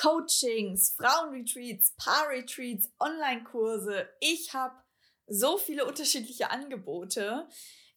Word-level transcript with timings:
Coachings, 0.00 0.94
Frauenretreats, 0.96 1.94
Paar-Retreats, 1.96 2.88
Online-Kurse. 3.00 4.08
Ich 4.20 4.54
habe 4.54 4.76
so 5.26 5.58
viele 5.58 5.86
unterschiedliche 5.86 6.50
Angebote. 6.50 7.48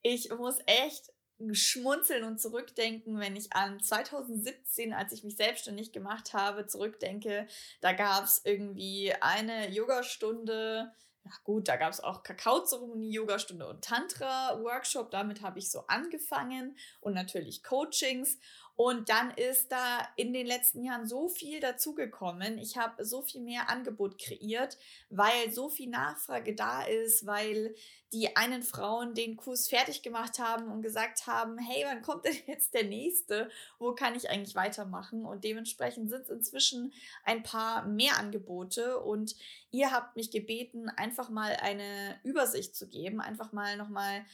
Ich 0.02 0.32
muss 0.32 0.58
echt 0.66 1.12
schmunzeln 1.54 2.24
und 2.24 2.40
zurückdenken, 2.40 3.20
wenn 3.20 3.36
ich 3.36 3.54
an 3.54 3.80
2017, 3.80 4.94
als 4.94 5.12
ich 5.14 5.24
mich 5.24 5.38
selbstständig 5.38 5.92
gemacht 5.92 6.34
habe, 6.34 6.66
zurückdenke. 6.66 7.48
Da 7.82 7.94
gab 7.94 8.24
es 8.24 8.42
irgendwie 8.44 9.14
eine 9.22 9.70
Yogastunde. 9.70 10.92
Ja 11.24 11.32
gut, 11.44 11.68
da 11.68 11.76
gab 11.76 11.94
es 11.94 12.00
auch 12.00 12.24
Kakaozeremonie, 12.24 13.12
Yogastunde 13.12 13.68
und 13.68 13.84
Tantra-Workshop. 13.84 15.12
Damit 15.12 15.44
habe 15.44 15.60
ich 15.60 15.70
so 15.70 15.86
angefangen 15.86 16.76
und 17.00 17.14
natürlich 17.14 17.62
Coachings. 17.62 18.40
Und 18.84 19.10
dann 19.10 19.30
ist 19.30 19.72
da 19.72 20.00
in 20.16 20.34
den 20.34 20.48
letzten 20.48 20.84
Jahren 20.84 21.06
so 21.06 21.30
viel 21.30 21.60
dazugekommen. 21.60 22.58
Ich 22.58 22.78
habe 22.78 23.06
so 23.06 23.22
viel 23.22 23.40
mehr 23.40 23.70
Angebot 23.70 24.18
kreiert, 24.18 24.76
weil 25.12 25.52
so 25.52 25.70
viel 25.70 25.88
Nachfrage 25.88 26.56
da 26.56 26.82
ist, 26.82 27.28
weil 27.28 27.76
die 28.12 28.36
einen 28.36 28.64
Frauen 28.64 29.14
den 29.14 29.38
Kurs 29.38 29.68
fertig 29.68 30.02
gemacht 30.02 30.40
haben 30.40 30.72
und 30.72 30.82
gesagt 30.82 31.28
haben, 31.28 31.60
hey, 31.60 31.84
wann 31.86 32.02
kommt 32.02 32.26
denn 32.26 32.36
jetzt 32.48 32.74
der 32.74 32.86
nächste? 32.86 33.52
Wo 33.78 33.94
kann 33.94 34.16
ich 34.16 34.32
eigentlich 34.32 34.56
weitermachen? 34.56 35.28
Und 35.28 35.44
dementsprechend 35.44 36.10
sind 36.10 36.24
es 36.24 36.30
inzwischen 36.30 36.92
ein 37.24 37.44
paar 37.44 37.86
mehr 37.86 38.18
Angebote 38.18 39.00
und 39.00 39.36
ihr 39.70 39.92
habt 39.92 40.16
mich 40.16 40.32
gebeten, 40.32 40.90
einfach 40.90 41.30
mal 41.30 41.56
eine 41.62 42.20
Übersicht 42.24 42.76
zu 42.76 42.88
geben, 42.88 43.22
einfach 43.22 43.52
mal 43.52 43.78
nochmal 43.78 44.26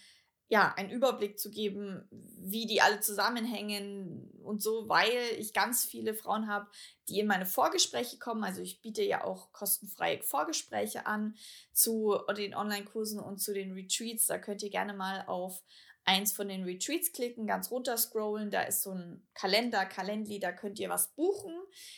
ja, 0.50 0.74
einen 0.76 0.90
Überblick 0.90 1.40
zu 1.40 1.52
geben, 1.52 2.08
wie 2.12 2.66
die 2.66 2.82
alle 2.82 3.02
zusammenhängen 3.02 4.32
und 4.44 4.62
so, 4.62 4.88
weil 4.88 5.12
ich 5.38 5.54
ganz 5.54 5.84
viele 5.84 6.14
Frauen 6.14 6.48
habe, 6.48 6.68
die 7.10 7.20
in 7.20 7.28
meine 7.28 7.46
Vorgespräche 7.46 8.18
kommen. 8.18 8.44
Also 8.44 8.62
ich 8.62 8.82
biete 8.82 9.04
ja 9.04 9.26
auch 9.26 9.52
kostenfreie 9.52 10.22
Vorgespräche 10.22 11.06
an 11.06 11.36
zu 11.73 12.17
den 12.38 12.56
Online-Kursen 12.56 13.20
und 13.20 13.39
zu 13.39 13.54
den 13.54 13.73
Retreats. 13.73 14.28
Da 14.28 14.38
könnt 14.38 14.64
ihr 14.64 14.70
gerne 14.70 14.94
mal 14.94 15.26
auf 15.28 15.64
eins 16.08 16.31
von 16.31 16.48
den 16.48 16.64
Retreats 16.64 17.11
klicken, 17.11 17.45
ganz 17.45 17.70
runter 17.70 17.98
scrollen. 17.98 18.50
Da 18.50 18.61
ist 18.61 18.82
so 18.82 18.92
ein 18.92 19.28
Kalender, 19.34 19.86
Calendly, 19.86 20.39
da 20.39 20.54
könnt 20.54 20.80
ihr 20.80 20.89
was 20.89 21.14
buchen. 21.14 21.54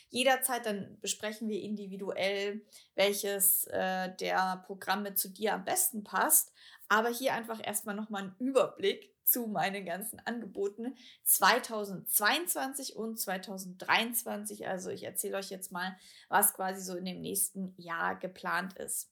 Jederzeit, 0.10 0.66
dann 0.66 0.98
besprechen 1.00 1.48
wir 1.48 1.62
individuell, 1.62 2.66
welches 2.96 3.66
äh, 3.66 4.10
der 4.16 4.64
Programme 4.66 5.14
zu 5.14 5.30
dir 5.30 5.54
am 5.54 5.64
besten 5.64 6.04
passt. 6.04 6.52
Aber 6.90 7.10
hier 7.10 7.34
einfach 7.34 7.66
erstmal 7.66 7.96
nochmal 7.96 8.24
einen 8.24 8.36
Überblick 8.40 9.14
zu 9.24 9.48
meinen 9.48 9.86
ganzen 9.86 10.20
Angeboten 10.26 10.96
2022 11.24 12.96
und 12.96 13.20
2023. 13.20 14.68
Also 14.68 14.90
ich 14.90 15.04
erzähle 15.04 15.38
euch 15.38 15.52
jetzt 15.52 15.72
mal, 15.72 15.96
was 16.28 16.54
quasi 16.54 16.82
so 16.82 16.96
in 16.98 17.06
dem 17.06 17.22
nächsten 17.22 17.74
Jahr 17.78 18.16
geplant 18.16 18.74
ist. 18.78 19.12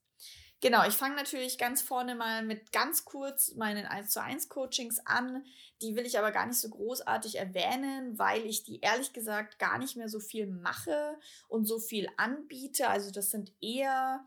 Genau, 0.60 0.88
ich 0.88 0.96
fange 0.96 1.16
natürlich 1.16 1.60
ganz 1.60 1.84
vorne 1.84 2.16
mal 2.16 2.44
mit 2.44 2.72
ganz 2.72 3.06
kurz 3.06 3.54
meinen 3.54 3.86
1 3.86 4.10
zu 4.10 4.24
1 4.24 4.50
Coachings 4.50 5.00
an. 5.06 5.46
Die 5.84 5.96
will 5.96 6.08
ich 6.08 6.18
aber 6.18 6.32
gar 6.32 6.48
nicht 6.48 6.60
so 6.60 6.70
großartig 6.70 7.38
erwähnen, 7.38 8.18
weil 8.18 8.44
ich 8.44 8.64
die 8.64 8.80
ehrlich 8.80 9.14
gesagt 9.14 9.60
gar 9.60 9.78
nicht 9.78 9.98
mehr 9.98 10.10
so 10.10 10.20
viel 10.20 10.48
mache 10.48 11.20
und 11.48 11.66
so 11.66 11.78
viel 11.78 12.08
anbiete. 12.18 12.90
Also 12.90 13.12
das 13.12 13.30
sind 13.30 13.54
eher 13.62 14.26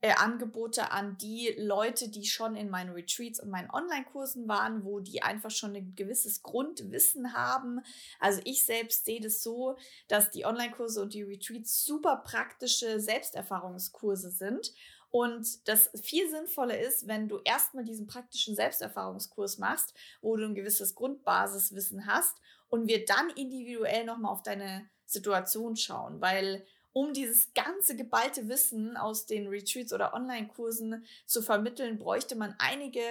äh, 0.00 0.12
Angebote 0.12 0.92
an 0.92 1.16
die 1.18 1.54
Leute, 1.58 2.08
die 2.08 2.24
schon 2.24 2.54
in 2.54 2.70
meinen 2.70 2.90
Retreats 2.90 3.40
und 3.40 3.50
meinen 3.50 3.70
Online-Kursen 3.70 4.46
waren, 4.46 4.84
wo 4.84 5.00
die 5.00 5.22
einfach 5.22 5.50
schon 5.50 5.74
ein 5.74 5.94
gewisses 5.96 6.42
Grundwissen 6.42 7.32
haben. 7.32 7.80
Also 8.20 8.40
ich 8.44 8.64
selbst 8.64 9.04
sehe 9.06 9.20
das 9.20 9.42
so, 9.42 9.76
dass 10.06 10.30
die 10.30 10.44
Online-Kurse 10.44 11.02
und 11.02 11.14
die 11.14 11.24
Retreats 11.24 11.84
super 11.84 12.22
praktische 12.24 13.00
Selbsterfahrungskurse 13.00 14.30
sind. 14.30 14.72
Und 15.10 15.66
das 15.66 15.90
viel 16.00 16.30
sinnvoller 16.30 16.78
ist, 16.78 17.08
wenn 17.08 17.28
du 17.28 17.40
erstmal 17.44 17.84
diesen 17.84 18.06
praktischen 18.06 18.54
Selbsterfahrungskurs 18.54 19.58
machst, 19.58 19.94
wo 20.20 20.36
du 20.36 20.44
ein 20.44 20.54
gewisses 20.54 20.94
Grundbasiswissen 20.94 22.06
hast 22.06 22.36
und 22.68 22.88
wir 22.88 23.04
dann 23.04 23.30
individuell 23.30 24.04
nochmal 24.04 24.32
auf 24.32 24.42
deine 24.42 24.88
Situation 25.06 25.76
schauen, 25.76 26.20
weil 26.20 26.66
um 26.92 27.12
dieses 27.12 27.52
ganze 27.54 27.96
geballte 27.96 28.48
Wissen 28.48 28.96
aus 28.96 29.26
den 29.26 29.48
Retreats 29.48 29.92
oder 29.92 30.14
Online-Kursen 30.14 31.04
zu 31.26 31.42
vermitteln, 31.42 31.98
bräuchte 31.98 32.36
man 32.36 32.54
einige 32.58 33.02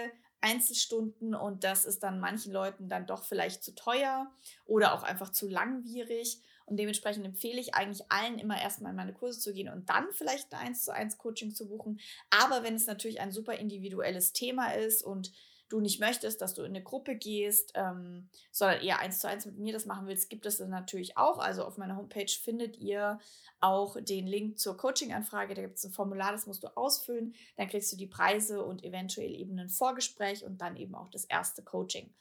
Einzelstunden 0.42 1.34
und 1.34 1.64
das 1.64 1.86
ist 1.86 2.04
dann 2.04 2.20
manchen 2.20 2.54
Leuten 2.54 2.90
dann 2.90 3.08
doch 3.08 3.24
vielleicht 3.24 3.64
zu 3.64 3.74
teuer 3.74 4.32
oder 4.66 4.94
auch 4.94 5.04
einfach 5.04 5.32
zu 5.32 5.48
langwierig. 5.48 6.42
Und 6.68 6.78
dementsprechend 6.78 7.26
empfehle 7.26 7.62
ich 7.62 7.76
eigentlich 7.76 8.12
allen 8.12 8.40
immer 8.40 8.62
erstmal 8.62 8.92
in 8.92 8.98
meine 8.98 9.14
Kurse 9.14 9.40
zu 9.40 9.54
gehen 9.54 9.70
und 9.70 9.90
dann 9.90 10.12
vielleicht 10.12 10.54
ein 10.54 10.68
1 10.68 10.84
zu 10.84 10.94
1 10.94 11.18
Coaching 11.18 11.56
zu 11.56 11.70
buchen. 11.70 12.00
Aber 12.30 12.62
wenn 12.64 12.76
es 12.76 12.88
natürlich 12.88 13.22
ein 13.22 13.32
super 13.32 13.54
individuelles 13.54 14.34
Thema 14.34 14.74
ist 14.74 15.02
und 15.02 15.32
du 15.70 15.80
nicht 15.80 16.00
möchtest, 16.00 16.42
dass 16.42 16.54
du 16.54 16.62
in 16.64 16.76
eine 16.76 16.84
Gruppe 16.84 17.16
gehst, 17.16 17.72
ähm, 17.76 18.30
sondern 18.52 18.82
eher 18.82 19.00
eins 19.00 19.20
zu 19.20 19.28
eins 19.28 19.46
mit 19.46 19.58
mir 19.58 19.74
das 19.74 19.86
machen 19.86 20.08
willst, 20.08 20.30
gibt 20.30 20.46
es 20.46 20.58
dann 20.58 20.70
natürlich 20.70 21.18
auch. 21.18 21.40
Also 21.40 21.64
auf 21.64 21.78
meiner 21.78 21.98
Homepage 21.98 22.32
findet 22.32 22.78
ihr 22.78 23.20
auch 23.60 23.98
den 24.00 24.28
Link 24.28 24.60
zur 24.60 24.78
Coaching-Anfrage. 24.78 25.56
Da 25.56 25.62
gibt 25.62 25.78
es 25.78 25.86
ein 25.86 25.92
Formular, 25.92 26.32
das 26.32 26.48
musst 26.48 26.64
du 26.64 26.76
ausfüllen. 26.76 27.34
Dann 27.56 27.68
kriegst 27.68 27.92
du 27.92 27.98
die 27.98 28.08
Preise 28.08 28.64
und 28.64 28.84
eventuell 28.84 29.32
eben 29.32 29.58
ein 29.60 29.70
Vorgespräch 29.70 30.44
und 30.44 30.62
dann 30.62 30.78
eben 30.78 30.96
auch 30.96 31.10
das 31.10 31.26
erste 31.26 31.64
Coaching. 31.64 32.14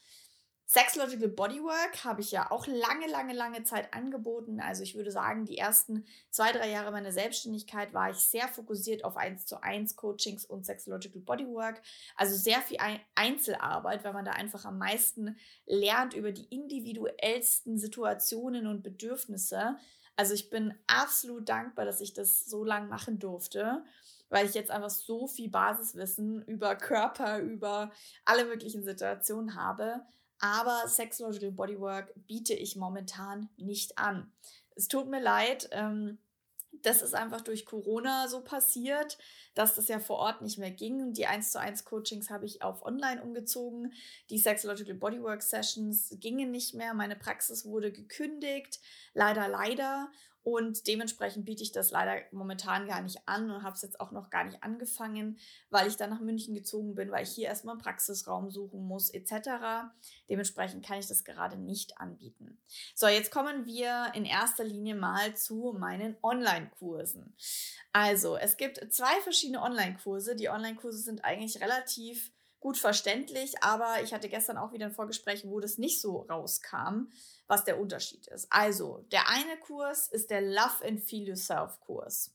Sexological 0.69 1.29
Bodywork 1.29 2.03
habe 2.03 2.21
ich 2.21 2.33
ja 2.33 2.51
auch 2.51 2.67
lange, 2.67 3.07
lange, 3.07 3.33
lange 3.33 3.63
Zeit 3.63 3.95
angeboten. 3.95 4.59
Also 4.59 4.83
ich 4.83 4.97
würde 4.97 5.13
sagen, 5.13 5.45
die 5.45 5.57
ersten 5.57 6.05
zwei, 6.31 6.51
drei 6.51 6.69
Jahre 6.69 6.91
meiner 6.91 7.13
Selbstständigkeit 7.13 7.95
war 7.95 8.11
ich 8.11 8.17
sehr 8.17 8.49
fokussiert 8.49 9.05
auf 9.05 9.17
1 9.17 9.47
zu 9.47 9.63
1 9.63 9.95
Coachings 9.95 10.45
und 10.45 10.67
Sexological 10.67 11.23
Bodywork. 11.23 11.81
Also 12.17 12.35
sehr 12.35 12.61
viel 12.63 12.79
Einzelarbeit, 13.15 14.03
weil 14.03 14.13
man 14.13 14.25
da 14.25 14.33
einfach 14.33 14.65
am 14.65 14.79
meisten 14.79 15.37
lernt 15.67 16.15
über 16.15 16.33
die 16.33 16.47
individuellsten 16.47 17.79
Situationen 17.79 18.67
und 18.67 18.83
Bedürfnisse. 18.83 19.77
Also 20.17 20.35
ich 20.35 20.51
bin 20.51 20.75
absolut 20.89 21.49
dankbar, 21.49 21.85
dass 21.85 22.01
ich 22.01 22.13
das 22.13 22.45
so 22.45 22.65
lange 22.65 22.89
machen 22.89 23.19
durfte 23.19 23.85
weil 24.29 24.47
ich 24.47 24.55
jetzt 24.55 24.73
einfach 24.73 24.91
so 24.91 25.29
viel 25.29 25.49
Basiswissen 25.49 26.43
über 26.47 26.75
Körper, 26.75 27.39
über 27.39 27.93
alle 28.25 28.45
möglichen 28.45 28.83
Situationen 28.83 29.55
habe 29.55 30.05
aber 30.39 30.87
Sexological 30.87 31.53
Bodywork 31.53 32.13
biete 32.27 32.55
ich 32.55 32.77
momentan 32.77 33.49
nicht 33.57 33.99
an. 33.99 34.33
Es 34.75 34.89
tut 34.89 35.09
mir 35.09 35.21
leid, 35.21 35.69
ähm, 35.73 36.19
das 36.83 37.03
ist 37.03 37.15
einfach 37.15 37.41
durch 37.41 37.65
Corona 37.65 38.29
so 38.29 38.41
passiert, 38.41 39.19
dass 39.55 39.75
das 39.75 39.89
ja 39.89 39.99
vor 39.99 40.19
Ort 40.19 40.43
nicht 40.43 40.59
mehr 40.59 40.71
ging. 40.71 41.13
Die 41.15 41.27
1 41.27 41.53
zu 41.53 41.61
1 41.61 41.85
Coachings 41.85 42.31
habe 42.31 42.45
ich 42.45 42.63
auf 42.63 42.85
online 42.85 43.23
umgezogen. 43.23 43.93
Die 44.31 44.39
Sexological 44.39 44.95
Bodywork 44.95 45.43
Sessions 45.43 46.15
gingen 46.21 46.51
nicht 46.51 46.75
mehr. 46.75 46.95
Meine 46.95 47.17
Praxis 47.17 47.65
wurde 47.65 47.93
gekündigt. 47.93 48.81
Leider, 49.15 49.49
leider. 49.49 50.11
Und 50.47 50.87
dementsprechend 50.87 51.45
biete 51.45 51.65
ich 51.65 51.73
das 51.73 51.91
leider 51.91 52.23
momentan 52.31 52.87
gar 52.87 53.03
nicht 53.03 53.19
an 53.27 53.51
und 53.51 53.65
habe 53.65 53.75
es 53.75 53.83
jetzt 53.83 53.99
auch 53.99 54.13
noch 54.13 54.31
gar 54.31 54.45
nicht 54.45 54.63
angefangen, 54.63 55.41
weil 55.71 55.89
ich 55.89 55.97
dann 55.97 56.09
nach 56.09 56.21
München 56.21 56.55
gezogen 56.55 56.95
bin, 56.95 57.11
weil 57.11 57.25
ich 57.25 57.31
hier 57.31 57.49
erstmal 57.49 57.73
einen 57.73 57.83
Praxisraum 57.83 58.49
suchen 58.49 58.87
muss, 58.87 59.11
etc. 59.11 59.91
Dementsprechend 60.31 60.87
kann 60.87 61.01
ich 61.01 61.09
das 61.09 61.25
gerade 61.25 61.57
nicht 61.57 61.99
anbieten. 61.99 62.61
So, 62.95 63.09
jetzt 63.09 63.33
kommen 63.33 63.67
wir 63.67 64.13
in 64.15 64.25
erster 64.25 64.63
Linie 64.63 64.95
mal 64.95 65.35
zu 65.35 65.75
meinen 65.77 66.17
Online-Kursen. 66.23 67.35
Also, 67.93 68.37
es 68.37 68.57
gibt 68.57 68.79
zwei 68.95 69.21
verschiedene 69.23 69.63
Online-Kurse. 69.63 70.37
Die 70.37 70.49
Online-Kurse 70.49 70.99
sind 70.99 71.25
eigentlich 71.25 71.61
relativ 71.61 72.31
gut 72.61 72.79
verständlich, 72.79 73.55
aber 73.63 74.01
ich 74.05 74.15
hatte 74.15 74.29
gestern 74.29 74.59
auch 74.59 74.73
wieder 74.73 74.87
ein 74.87 74.93
Vorgespräch, 74.93 75.45
wo 75.45 75.59
das 75.59 75.77
nicht 75.77 76.01
so 76.01 76.19
rauskam 76.19 77.09
was 77.47 77.65
der 77.65 77.81
Unterschied 77.81 78.27
ist. 78.29 78.47
Also, 78.51 79.05
der 79.13 79.29
eine 79.29 79.57
Kurs 79.59 80.09
ist 80.09 80.31
der 80.31 80.41
Love 80.41 80.85
and 80.85 81.01
Feel 81.03 81.29
Yourself 81.29 81.81
Kurs. 81.81 82.33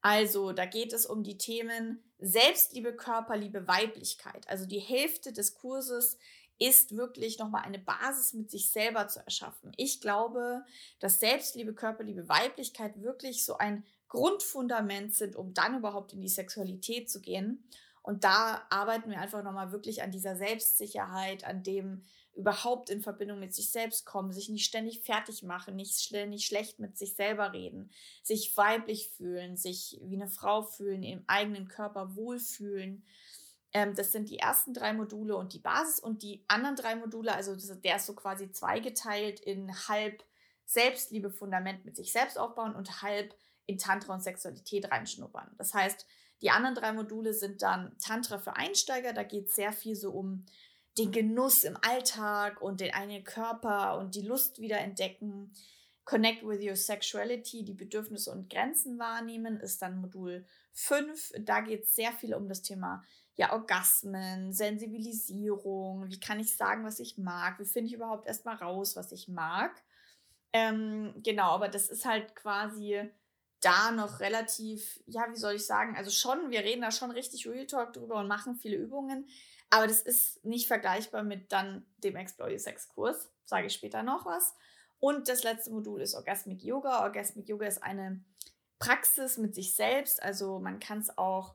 Also, 0.00 0.52
da 0.52 0.66
geht 0.66 0.92
es 0.92 1.06
um 1.06 1.22
die 1.22 1.38
Themen 1.38 2.02
Selbstliebe, 2.18 2.94
Körperliebe, 2.94 3.66
Weiblichkeit. 3.66 4.48
Also 4.48 4.64
die 4.64 4.78
Hälfte 4.78 5.32
des 5.32 5.54
Kurses 5.54 6.18
ist 6.58 6.96
wirklich 6.96 7.38
nochmal 7.38 7.62
eine 7.62 7.80
Basis 7.80 8.32
mit 8.34 8.48
sich 8.48 8.70
selber 8.70 9.08
zu 9.08 9.18
erschaffen. 9.20 9.72
Ich 9.76 10.00
glaube, 10.00 10.64
dass 11.00 11.18
Selbstliebe, 11.18 11.74
Körperliebe, 11.74 12.28
Weiblichkeit 12.28 13.02
wirklich 13.02 13.44
so 13.44 13.58
ein 13.58 13.84
Grundfundament 14.08 15.14
sind, 15.14 15.34
um 15.34 15.52
dann 15.52 15.78
überhaupt 15.78 16.12
in 16.12 16.20
die 16.20 16.28
Sexualität 16.28 17.10
zu 17.10 17.20
gehen. 17.20 17.64
Und 18.02 18.22
da 18.22 18.62
arbeiten 18.70 19.10
wir 19.10 19.20
einfach 19.20 19.42
nochmal 19.42 19.72
wirklich 19.72 20.02
an 20.02 20.12
dieser 20.12 20.36
Selbstsicherheit, 20.36 21.44
an 21.44 21.64
dem, 21.64 22.04
überhaupt 22.34 22.88
in 22.88 23.02
Verbindung 23.02 23.38
mit 23.38 23.54
sich 23.54 23.70
selbst 23.70 24.06
kommen, 24.06 24.32
sich 24.32 24.48
nicht 24.48 24.64
ständig 24.64 25.00
fertig 25.00 25.42
machen, 25.42 25.76
nicht 25.76 26.00
ständig 26.00 26.46
schlecht 26.46 26.78
mit 26.78 26.96
sich 26.96 27.14
selber 27.14 27.52
reden, 27.52 27.90
sich 28.22 28.56
weiblich 28.56 29.08
fühlen, 29.08 29.56
sich 29.56 30.00
wie 30.02 30.16
eine 30.16 30.28
Frau 30.28 30.62
fühlen, 30.62 31.02
im 31.02 31.24
eigenen 31.26 31.68
Körper 31.68 32.16
wohlfühlen. 32.16 33.04
Ähm, 33.72 33.94
das 33.94 34.12
sind 34.12 34.30
die 34.30 34.38
ersten 34.38 34.72
drei 34.72 34.92
Module 34.94 35.36
und 35.36 35.52
die 35.52 35.58
Basis 35.58 36.00
und 36.00 36.22
die 36.22 36.44
anderen 36.48 36.76
drei 36.76 36.96
Module, 36.96 37.34
also 37.34 37.54
das, 37.54 37.80
der 37.80 37.96
ist 37.96 38.06
so 38.06 38.14
quasi 38.14 38.50
zweigeteilt 38.50 39.40
in 39.40 39.70
halb 39.88 40.24
Selbstliebe-Fundament 40.64 41.84
mit 41.84 41.96
sich 41.96 42.12
selbst 42.12 42.38
aufbauen 42.38 42.74
und 42.74 43.02
halb 43.02 43.34
in 43.66 43.78
Tantra 43.78 44.14
und 44.14 44.22
Sexualität 44.22 44.90
reinschnuppern. 44.90 45.54
Das 45.58 45.74
heißt, 45.74 46.06
die 46.40 46.50
anderen 46.50 46.74
drei 46.74 46.92
Module 46.92 47.34
sind 47.34 47.62
dann 47.62 47.96
Tantra 47.98 48.38
für 48.38 48.56
Einsteiger. 48.56 49.12
Da 49.12 49.22
geht 49.22 49.48
es 49.48 49.54
sehr 49.54 49.72
viel 49.72 49.94
so 49.94 50.10
um 50.10 50.44
den 50.98 51.10
Genuss 51.10 51.64
im 51.64 51.76
Alltag 51.80 52.60
und 52.60 52.80
den 52.80 52.92
eigenen 52.92 53.24
Körper 53.24 53.98
und 53.98 54.14
die 54.14 54.22
Lust 54.22 54.60
wieder 54.60 54.78
entdecken. 54.78 55.52
Connect 56.04 56.46
with 56.46 56.64
your 56.64 56.76
sexuality, 56.76 57.64
die 57.64 57.74
Bedürfnisse 57.74 58.32
und 58.32 58.50
Grenzen 58.50 58.98
wahrnehmen, 58.98 59.60
ist 59.60 59.80
dann 59.82 60.00
Modul 60.00 60.44
5. 60.72 61.32
Da 61.40 61.60
geht 61.60 61.84
es 61.84 61.94
sehr 61.94 62.12
viel 62.12 62.34
um 62.34 62.48
das 62.48 62.62
Thema 62.62 63.04
ja, 63.36 63.52
Orgasmen, 63.52 64.52
Sensibilisierung, 64.52 66.10
wie 66.10 66.20
kann 66.20 66.40
ich 66.40 66.56
sagen, 66.56 66.84
was 66.84 67.00
ich 67.00 67.16
mag, 67.18 67.58
wie 67.58 67.64
finde 67.64 67.88
ich 67.88 67.94
überhaupt 67.94 68.26
erstmal 68.26 68.56
raus, 68.56 68.94
was 68.94 69.10
ich 69.12 69.28
mag. 69.28 69.82
Ähm, 70.52 71.14
genau, 71.22 71.52
aber 71.52 71.68
das 71.68 71.88
ist 71.88 72.04
halt 72.04 72.34
quasi 72.36 73.00
da 73.60 73.90
noch 73.92 74.20
relativ, 74.20 75.00
ja, 75.06 75.26
wie 75.30 75.36
soll 75.36 75.54
ich 75.54 75.64
sagen, 75.64 75.96
also 75.96 76.10
schon, 76.10 76.50
wir 76.50 76.60
reden 76.60 76.82
da 76.82 76.90
schon 76.90 77.10
richtig 77.10 77.46
Real 77.46 77.66
Talk 77.66 77.92
drüber 77.94 78.16
und 78.16 78.28
machen 78.28 78.56
viele 78.56 78.76
Übungen, 78.76 79.28
aber 79.72 79.86
das 79.86 80.02
ist 80.02 80.44
nicht 80.44 80.66
vergleichbar 80.66 81.22
mit 81.22 81.50
dann 81.50 81.86
dem 81.96 82.14
Explore 82.16 82.52
Your 82.52 82.58
Sex 82.58 82.90
Kurs, 82.90 83.30
sage 83.46 83.68
ich 83.68 83.72
später 83.72 84.02
noch 84.02 84.26
was. 84.26 84.54
Und 84.98 85.30
das 85.30 85.44
letzte 85.44 85.70
Modul 85.70 86.02
ist 86.02 86.14
Orgasmic 86.14 86.62
Yoga. 86.62 87.02
Orgasmic 87.02 87.48
Yoga 87.48 87.66
ist 87.66 87.82
eine 87.82 88.22
Praxis 88.78 89.38
mit 89.38 89.54
sich 89.54 89.74
selbst, 89.74 90.22
also 90.22 90.58
man 90.58 90.78
kann 90.78 90.98
es 90.98 91.16
auch 91.16 91.54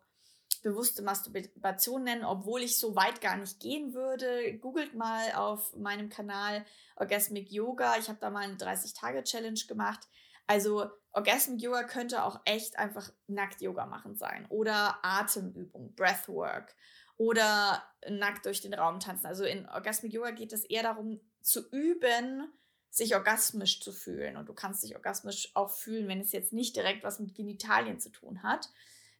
bewusste 0.63 1.03
Masturbation 1.03 2.05
nennen, 2.05 2.25
obwohl 2.25 2.63
ich 2.63 2.79
so 2.79 2.95
weit 2.95 3.21
gar 3.21 3.37
nicht 3.37 3.59
gehen 3.59 3.93
würde. 3.93 4.57
Googelt 4.57 4.95
mal 4.95 5.33
auf 5.33 5.75
meinem 5.75 6.09
Kanal 6.09 6.65
Orgasmic 6.95 7.51
Yoga. 7.51 7.97
Ich 7.99 8.09
habe 8.09 8.17
da 8.19 8.31
mal 8.31 8.45
eine 8.45 8.55
30-Tage-Challenge 8.55 9.61
gemacht. 9.67 10.07
Also 10.47 10.89
Orgasmic 11.11 11.61
Yoga 11.61 11.83
könnte 11.83 12.23
auch 12.23 12.39
echt 12.45 12.79
einfach 12.79 13.11
nackt 13.27 13.61
Yoga 13.61 13.85
machen 13.85 14.15
sein 14.15 14.47
oder 14.49 14.97
Atemübung, 15.03 15.93
Breathwork 15.93 16.75
oder 17.17 17.83
nackt 18.09 18.45
durch 18.45 18.61
den 18.61 18.73
Raum 18.73 18.99
tanzen. 18.99 19.25
Also 19.25 19.43
in 19.43 19.67
Orgasmic 19.69 20.13
Yoga 20.13 20.31
geht 20.31 20.53
es 20.53 20.63
eher 20.63 20.83
darum 20.83 21.19
zu 21.41 21.67
üben, 21.71 22.51
sich 22.89 23.15
orgasmisch 23.15 23.81
zu 23.81 23.91
fühlen. 23.91 24.37
Und 24.37 24.47
du 24.49 24.53
kannst 24.53 24.83
dich 24.83 24.95
orgasmisch 24.95 25.51
auch 25.55 25.69
fühlen, 25.69 26.07
wenn 26.07 26.21
es 26.21 26.31
jetzt 26.31 26.53
nicht 26.53 26.75
direkt 26.75 27.03
was 27.03 27.19
mit 27.19 27.35
Genitalien 27.35 27.99
zu 27.99 28.09
tun 28.09 28.43
hat. 28.43 28.69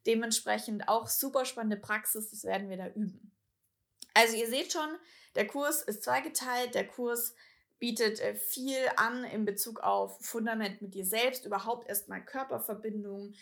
Dementsprechend 0.05 0.87
auch 0.87 1.07
super 1.07 1.45
spannende 1.45 1.77
Praxis, 1.77 2.29
das 2.29 2.43
werden 2.43 2.69
wir 2.69 2.77
da 2.77 2.87
üben. 2.87 3.35
Also 4.13 4.37
ihr 4.37 4.47
seht 4.47 4.71
schon, 4.71 4.89
der 5.35 5.47
Kurs 5.47 5.81
ist 5.81 6.03
zweigeteilt. 6.03 6.75
Der 6.75 6.87
Kurs 6.87 7.35
bietet 7.79 8.19
äh, 8.19 8.35
viel 8.35 8.77
an 8.95 9.23
in 9.23 9.45
Bezug 9.45 9.81
auf 9.81 10.19
Fundament 10.25 10.81
mit 10.81 10.93
dir 10.93 11.05
selbst, 11.05 11.45
überhaupt 11.45 11.87
erstmal 11.87 12.23
Körperverbindung, 12.23 13.33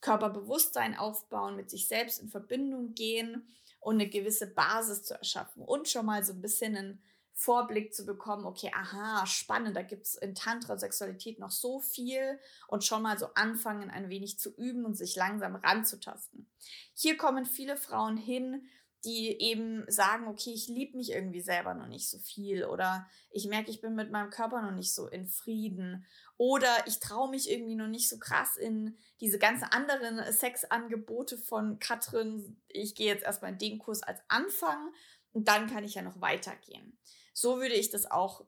Körperbewusstsein 0.00 0.96
aufbauen, 0.96 1.56
mit 1.56 1.70
sich 1.70 1.88
selbst 1.88 2.20
in 2.20 2.28
Verbindung 2.28 2.94
gehen 2.94 3.48
und 3.80 3.96
eine 3.96 4.08
gewisse 4.08 4.46
Basis 4.46 5.02
zu 5.02 5.14
erschaffen 5.14 5.62
und 5.62 5.88
schon 5.88 6.06
mal 6.06 6.22
so 6.22 6.32
ein 6.32 6.40
bisschen 6.40 6.76
einen 6.76 7.02
Vorblick 7.32 7.94
zu 7.94 8.04
bekommen, 8.04 8.44
okay, 8.44 8.70
aha, 8.74 9.24
spannend, 9.24 9.74
da 9.74 9.82
gibt 9.82 10.06
es 10.06 10.14
in 10.14 10.34
Tantra 10.34 10.76
Sexualität 10.76 11.38
noch 11.38 11.50
so 11.50 11.80
viel 11.80 12.38
und 12.68 12.84
schon 12.84 13.02
mal 13.02 13.18
so 13.18 13.28
anfangen, 13.34 13.88
ein 13.90 14.10
wenig 14.10 14.38
zu 14.38 14.54
üben 14.56 14.84
und 14.84 14.94
sich 14.94 15.16
langsam 15.16 15.56
ranzutasten. 15.56 16.50
Hier 16.92 17.16
kommen 17.16 17.46
viele 17.46 17.78
Frauen 17.78 18.18
hin, 18.18 18.68
die 19.04 19.40
eben 19.40 19.84
sagen, 19.88 20.28
okay, 20.28 20.50
ich 20.52 20.68
liebe 20.68 20.96
mich 20.96 21.12
irgendwie 21.12 21.40
selber 21.40 21.74
noch 21.74 21.86
nicht 21.86 22.10
so 22.10 22.18
viel 22.18 22.64
oder 22.64 23.08
ich 23.30 23.46
merke, 23.46 23.70
ich 23.70 23.80
bin 23.80 23.94
mit 23.94 24.10
meinem 24.10 24.30
Körper 24.30 24.60
noch 24.60 24.72
nicht 24.72 24.94
so 24.94 25.06
in 25.08 25.26
Frieden 25.26 26.04
oder 26.36 26.68
ich 26.86 27.00
traue 27.00 27.30
mich 27.30 27.50
irgendwie 27.50 27.76
noch 27.76 27.88
nicht 27.88 28.08
so 28.08 28.18
krass 28.18 28.56
in 28.56 28.98
diese 29.20 29.38
ganzen 29.38 29.64
anderen 29.64 30.32
Sexangebote 30.32 31.38
von 31.38 31.78
Katrin. 31.78 32.60
Ich 32.68 32.94
gehe 32.94 33.06
jetzt 33.06 33.24
erstmal 33.24 33.52
in 33.52 33.58
den 33.58 33.78
Kurs 33.78 34.02
als 34.02 34.20
Anfang 34.28 34.92
und 35.32 35.48
dann 35.48 35.68
kann 35.68 35.84
ich 35.84 35.94
ja 35.94 36.02
noch 36.02 36.20
weitergehen. 36.20 36.98
So 37.32 37.56
würde 37.56 37.74
ich 37.74 37.90
das 37.90 38.10
auch 38.10 38.44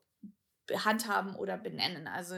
handhaben 0.84 1.34
oder 1.34 1.56
benennen. 1.56 2.06
Also 2.08 2.34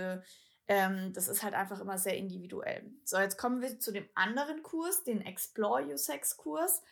ähm, 0.66 1.12
das 1.12 1.28
ist 1.28 1.42
halt 1.42 1.54
einfach 1.54 1.80
immer 1.80 1.98
sehr 1.98 2.16
individuell. 2.16 2.90
So, 3.04 3.18
jetzt 3.18 3.36
kommen 3.36 3.60
wir 3.60 3.78
zu 3.80 3.92
dem 3.92 4.08
anderen 4.14 4.62
Kurs, 4.62 5.02
den 5.04 5.20
Explore 5.20 5.84
Your 5.84 5.98
Sex 5.98 6.36
Kurs. 6.36 6.82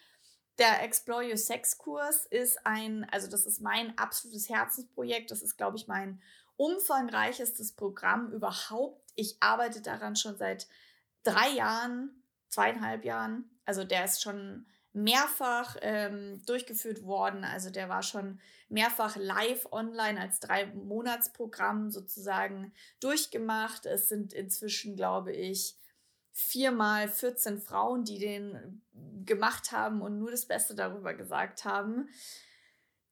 Der 0.59 0.83
Explore 0.83 1.29
Your 1.29 1.37
Sex 1.37 1.79
Kurs 1.79 2.27
ist 2.27 2.67
ein, 2.67 3.07
also 3.11 3.29
das 3.29 3.47
ist 3.47 3.61
mein 3.61 3.97
absolutes 3.99 4.49
Herzensprojekt. 4.49 5.31
Das 5.31 5.43
ist, 5.43 5.57
glaube 5.57 5.77
ich, 5.77 5.87
mein 5.87 6.21
umfangreichestes 6.57 7.73
Programm 7.73 8.31
überhaupt. 8.33 9.13
Ich 9.15 9.37
arbeite 9.41 9.81
daran 9.81 10.17
schon 10.17 10.37
seit 10.37 10.69
drei 11.23 11.51
Jahren, 11.51 12.23
zweieinhalb 12.49 13.05
Jahren. 13.05 13.51
Also 13.65 13.85
der 13.85 14.05
ist 14.05 14.23
schon 14.23 14.67
mehrfach 14.93 15.77
ähm, 15.81 16.45
durchgeführt 16.45 17.03
worden. 17.03 17.45
Also 17.45 17.71
der 17.71 17.89
war 17.89 18.03
schon 18.03 18.41
mehrfach 18.69 19.17
live 19.17 19.67
online 19.73 20.21
als 20.21 20.41
drei 20.41 20.67
Monatsprogramm 20.67 21.91
sozusagen 21.91 22.73
durchgemacht. 23.01 23.87
Es 23.87 24.09
sind 24.09 24.33
inzwischen, 24.33 24.97
glaube 24.97 25.33
ich, 25.33 25.77
viermal 26.33 27.09
14 27.09 27.61
Frauen, 27.61 28.05
die 28.05 28.19
den 28.19 28.83
gemacht 29.25 29.73
haben 29.73 30.03
und 30.03 30.19
nur 30.19 30.31
das 30.31 30.47
Beste 30.47 30.75
darüber 30.75 31.15
gesagt 31.15 31.65
haben. 31.65 32.09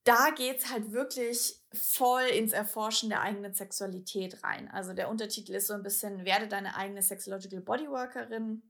Da 0.05 0.31
geht 0.31 0.59
es 0.59 0.71
halt 0.71 0.93
wirklich 0.93 1.61
voll 1.73 2.23
ins 2.23 2.53
Erforschen 2.53 3.11
der 3.11 3.21
eigenen 3.21 3.53
Sexualität 3.53 4.43
rein. 4.43 4.69
Also 4.69 4.95
der 4.95 5.11
Untertitel 5.11 5.55
ist 5.55 5.67
so 5.67 5.75
ein 5.75 5.83
bisschen, 5.83 6.25
werde 6.25 6.49
deine 6.49 6.75
eigene 6.75 7.03
Sexological 7.03 7.61
Bodyworkerin, 7.61 8.63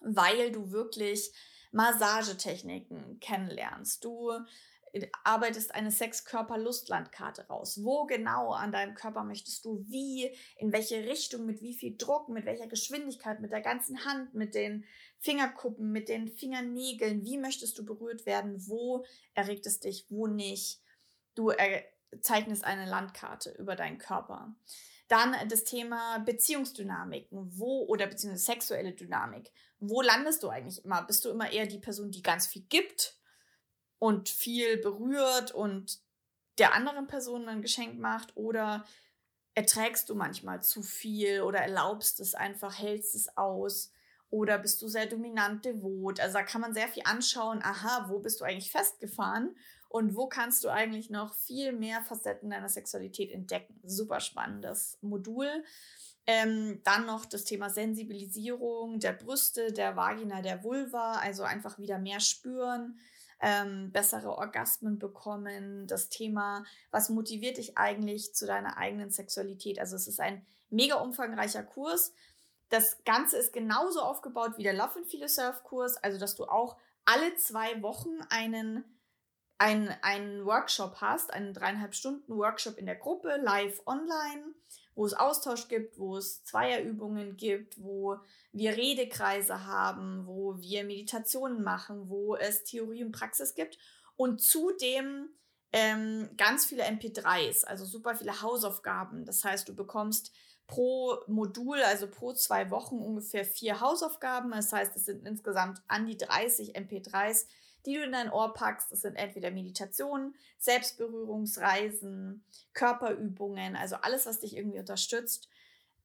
weil 0.00 0.52
du 0.52 0.70
wirklich 0.70 1.32
Massagetechniken 1.72 3.18
kennenlernst. 3.18 4.04
Du 4.04 4.32
arbeitest 5.24 5.74
eine 5.74 5.90
Sex-Körper-Lustlandkarte 5.90 7.46
raus. 7.48 7.80
Wo 7.82 8.06
genau 8.06 8.52
an 8.52 8.72
deinem 8.72 8.94
Körper 8.94 9.24
möchtest 9.24 9.64
du 9.64 9.84
wie, 9.88 10.30
in 10.56 10.72
welche 10.72 11.04
Richtung, 11.04 11.46
mit 11.46 11.62
wie 11.62 11.74
viel 11.74 11.96
Druck, 11.96 12.28
mit 12.28 12.44
welcher 12.44 12.66
Geschwindigkeit, 12.66 13.40
mit 13.40 13.52
der 13.52 13.60
ganzen 13.60 14.04
Hand, 14.04 14.34
mit 14.34 14.54
den 14.54 14.84
Fingerkuppen, 15.18 15.90
mit 15.90 16.08
den 16.08 16.28
Fingernägeln, 16.28 17.24
wie 17.24 17.38
möchtest 17.38 17.78
du 17.78 17.84
berührt 17.84 18.26
werden, 18.26 18.66
wo 18.66 19.04
erregt 19.34 19.66
es 19.66 19.80
dich, 19.80 20.06
wo 20.08 20.26
nicht. 20.26 20.80
Du 21.34 21.52
zeichnest 22.20 22.64
eine 22.64 22.86
Landkarte 22.86 23.50
über 23.58 23.76
deinen 23.76 23.98
Körper. 23.98 24.54
Dann 25.08 25.36
das 25.48 25.64
Thema 25.64 26.18
Beziehungsdynamiken, 26.18 27.58
wo 27.58 27.84
oder 27.86 28.06
beziehungsweise 28.06 28.44
sexuelle 28.44 28.92
Dynamik. 28.92 29.52
Wo 29.78 30.02
landest 30.02 30.42
du 30.42 30.48
eigentlich 30.48 30.84
immer? 30.84 31.02
Bist 31.02 31.24
du 31.24 31.30
immer 31.30 31.52
eher 31.52 31.66
die 31.66 31.78
Person, 31.78 32.10
die 32.10 32.22
ganz 32.22 32.46
viel 32.46 32.62
gibt 32.62 33.16
und 33.98 34.28
viel 34.28 34.76
berührt 34.78 35.52
und 35.52 35.98
der 36.58 36.74
anderen 36.74 37.06
Person 37.06 37.48
ein 37.48 37.62
Geschenk 37.62 37.98
macht 37.98 38.36
oder 38.36 38.84
erträgst 39.54 40.08
du 40.08 40.14
manchmal 40.14 40.62
zu 40.62 40.82
viel 40.82 41.40
oder 41.42 41.60
erlaubst 41.60 42.20
es 42.20 42.34
einfach, 42.34 42.78
hältst 42.78 43.14
es 43.14 43.36
aus 43.36 43.92
oder 44.30 44.58
bist 44.58 44.82
du 44.82 44.88
sehr 44.88 45.06
dominant 45.06 45.64
devot? 45.64 46.20
Also 46.20 46.34
da 46.34 46.42
kann 46.42 46.60
man 46.60 46.74
sehr 46.74 46.88
viel 46.88 47.02
anschauen, 47.04 47.62
aha, 47.62 48.06
wo 48.08 48.18
bist 48.18 48.40
du 48.40 48.44
eigentlich 48.44 48.70
festgefahren 48.70 49.56
und 49.88 50.16
wo 50.16 50.26
kannst 50.26 50.64
du 50.64 50.68
eigentlich 50.68 51.10
noch 51.10 51.34
viel 51.34 51.72
mehr 51.72 52.02
Facetten 52.02 52.50
deiner 52.50 52.68
Sexualität 52.68 53.30
entdecken? 53.30 53.80
Super 53.84 54.20
spannendes 54.20 54.98
Modul. 55.00 55.64
Ähm, 56.26 56.80
dann 56.82 57.06
noch 57.06 57.24
das 57.24 57.44
Thema 57.44 57.70
Sensibilisierung 57.70 58.98
der 58.98 59.12
Brüste, 59.12 59.72
der 59.72 59.96
Vagina, 59.96 60.42
der 60.42 60.64
Vulva, 60.64 61.12
also 61.12 61.44
einfach 61.44 61.78
wieder 61.78 61.98
mehr 61.98 62.18
spüren, 62.18 62.98
ähm, 63.40 63.92
bessere 63.92 64.36
Orgasmen 64.36 64.98
bekommen. 64.98 65.86
Das 65.86 66.08
Thema, 66.08 66.64
was 66.90 67.08
motiviert 67.10 67.58
dich 67.58 67.76
eigentlich 67.76 68.34
zu 68.34 68.46
deiner 68.46 68.76
eigenen 68.76 69.10
Sexualität? 69.10 69.78
Also 69.78 69.96
es 69.96 70.06
ist 70.06 70.20
ein 70.20 70.46
mega 70.70 70.96
umfangreicher 70.96 71.62
Kurs. 71.62 72.12
Das 72.68 73.02
Ganze 73.04 73.36
ist 73.36 73.52
genauso 73.52 74.00
aufgebaut 74.00 74.52
wie 74.56 74.62
der 74.62 74.74
Love 74.74 74.96
and 74.96 75.06
Feel 75.06 75.28
Surf 75.28 75.62
Kurs, 75.62 75.96
also 75.98 76.18
dass 76.18 76.34
du 76.34 76.44
auch 76.46 76.76
alle 77.04 77.36
zwei 77.36 77.80
Wochen 77.82 78.20
einen 78.30 78.84
ein, 79.58 79.94
einen 80.02 80.44
Workshop 80.44 80.96
hast, 81.00 81.32
einen 81.32 81.54
dreieinhalb 81.54 81.94
Stunden 81.94 82.36
Workshop 82.36 82.76
in 82.76 82.86
der 82.86 82.96
Gruppe, 82.96 83.38
live 83.42 83.80
online, 83.86 84.54
wo 84.96 85.06
es 85.06 85.14
Austausch 85.14 85.68
gibt, 85.68 85.98
wo 85.98 86.16
es 86.16 86.42
Zweierübungen 86.42 87.36
gibt, 87.36 87.80
wo 87.80 88.18
wir 88.50 88.76
Redekreise 88.76 89.66
haben, 89.66 90.26
wo 90.26 90.58
wir 90.58 90.84
Meditationen 90.84 91.62
machen, 91.62 92.08
wo 92.08 92.34
es 92.34 92.64
Theorie 92.64 93.04
und 93.04 93.12
Praxis 93.12 93.54
gibt 93.54 93.78
und 94.16 94.40
zudem 94.40 95.28
ähm, 95.72 96.30
ganz 96.36 96.64
viele 96.64 96.84
MP3s, 96.84 97.64
also 97.64 97.84
super 97.84 98.16
viele 98.16 98.40
Hausaufgaben. 98.40 99.26
Das 99.26 99.44
heißt, 99.44 99.68
du 99.68 99.74
bekommst 99.74 100.32
pro 100.66 101.18
Modul, 101.26 101.80
also 101.82 102.08
pro 102.08 102.32
zwei 102.32 102.70
Wochen 102.70 102.96
ungefähr 102.96 103.44
vier 103.44 103.80
Hausaufgaben. 103.80 104.50
Das 104.50 104.72
heißt, 104.72 104.96
es 104.96 105.04
sind 105.04 105.26
insgesamt 105.26 105.82
an 105.86 106.06
die 106.06 106.16
30 106.16 106.74
MP3s, 106.76 107.46
die 107.86 107.94
du 107.94 108.02
in 108.02 108.12
dein 108.12 108.30
Ohr 108.30 108.52
packst. 108.52 108.92
Das 108.92 109.00
sind 109.00 109.16
entweder 109.16 109.50
Meditationen, 109.50 110.34
Selbstberührungsreisen, 110.58 112.44
Körperübungen, 112.74 113.76
also 113.76 113.96
alles, 113.96 114.26
was 114.26 114.40
dich 114.40 114.56
irgendwie 114.56 114.80
unterstützt, 114.80 115.48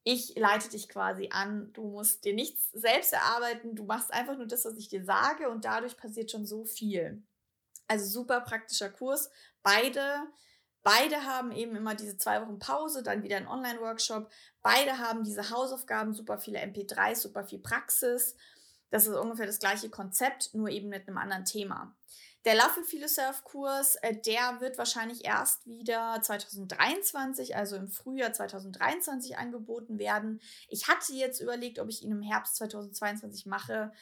ich 0.04 0.36
leite 0.36 0.70
dich 0.70 0.90
quasi 0.90 1.30
an. 1.32 1.72
Du 1.74 1.84
musst 1.84 2.26
dir 2.26 2.34
nichts 2.34 2.72
selbst 2.74 3.14
erarbeiten. 3.14 3.76
Du 3.76 3.84
machst 3.84 4.12
einfach 4.12 4.36
nur 4.36 4.48
das, 4.48 4.66
was 4.66 4.76
ich 4.78 4.90
dir 4.90 5.06
sage 5.06 5.50
und 5.50 5.66
dadurch 5.66 5.96
passiert 5.96 6.32
schon 6.32 6.46
so 6.46 6.66
viel. 6.66 7.22
Also 7.88 8.06
super 8.06 8.42
praktischer 8.42 8.90
Kurs. 8.90 9.30
Beide, 9.62 10.02
beide 10.82 11.26
haben 11.26 11.52
eben 11.52 11.76
immer 11.76 11.94
diese 11.94 12.18
zwei 12.18 12.42
Wochen 12.42 12.58
Pause, 12.58 13.04
dann 13.04 13.22
wieder 13.22 13.38
ein 13.38 13.48
Online-Workshop. 13.48 14.32
Beide 14.64 14.98
haben 14.98 15.24
diese 15.24 15.52
Hausaufgaben, 15.52 16.14
super 16.14 16.40
viele 16.40 16.60
MP3s, 16.60 17.18
super 17.18 17.44
viel 17.44 17.60
Praxis. 17.60 18.36
Das 18.92 19.08
ist 19.08 19.16
ungefähr 19.16 19.48
das 19.48 19.60
gleiche 19.60 19.90
Konzept, 19.90 20.54
nur 20.54 20.70
eben 20.70 20.90
mit 20.90 21.08
einem 21.08 21.18
anderen 21.18 21.46
Thema. 21.46 21.96
Der 22.44 22.56
Love 22.56 22.84
Feel 22.84 23.02
Yourself 23.02 23.44
Kurs, 23.44 23.96
äh, 23.98 24.16
der 24.16 24.60
wird 24.60 24.78
wahrscheinlich 24.78 25.26
erst 25.26 25.66
wieder 25.68 26.20
2023, 26.22 27.56
also 27.56 27.76
im 27.76 27.88
Frühjahr 27.88 28.34
2023 28.34 29.38
angeboten 29.38 30.00
werden. 30.00 30.42
Ich 30.68 30.88
hatte 30.88 31.14
jetzt 31.14 31.40
überlegt, 31.40 31.80
ob 31.80 31.88
ich 31.88 32.04
ihn 32.04 32.12
im 32.12 32.22
Herbst 32.22 32.56
2022 32.58 33.46
mache, 33.46 33.94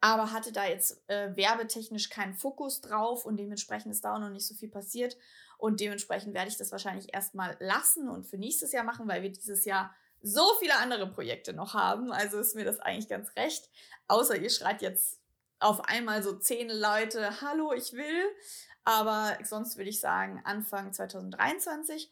aber 0.00 0.32
hatte 0.32 0.50
da 0.50 0.66
jetzt 0.66 1.08
äh, 1.08 1.34
werbetechnisch 1.36 2.10
keinen 2.10 2.34
Fokus 2.34 2.80
drauf 2.80 3.24
und 3.24 3.36
dementsprechend 3.36 3.92
ist 3.92 4.04
da 4.04 4.14
auch 4.16 4.20
noch 4.20 4.30
nicht 4.30 4.46
so 4.46 4.54
viel 4.54 4.68
passiert. 4.68 5.16
Und 5.56 5.80
dementsprechend 5.80 6.34
werde 6.34 6.48
ich 6.48 6.58
das 6.58 6.72
wahrscheinlich 6.72 7.14
erstmal 7.14 7.56
lassen 7.60 8.08
und 8.08 8.26
für 8.26 8.36
nächstes 8.36 8.72
Jahr 8.72 8.84
machen, 8.84 9.06
weil 9.08 9.22
wir 9.22 9.30
dieses 9.30 9.64
Jahr 9.64 9.94
so 10.24 10.54
viele 10.58 10.76
andere 10.76 11.06
Projekte 11.06 11.52
noch 11.52 11.74
haben. 11.74 12.10
Also 12.10 12.38
ist 12.38 12.56
mir 12.56 12.64
das 12.64 12.80
eigentlich 12.80 13.08
ganz 13.08 13.36
recht. 13.36 13.68
Außer 14.08 14.36
ihr 14.36 14.50
schreit 14.50 14.80
jetzt 14.80 15.20
auf 15.60 15.84
einmal 15.84 16.22
so 16.22 16.32
zehn 16.36 16.70
Leute, 16.70 17.42
hallo, 17.42 17.72
ich 17.72 17.92
will. 17.92 18.24
Aber 18.84 19.36
sonst 19.44 19.76
würde 19.76 19.90
ich 19.90 20.00
sagen, 20.00 20.40
Anfang 20.44 20.92
2023. 20.92 22.10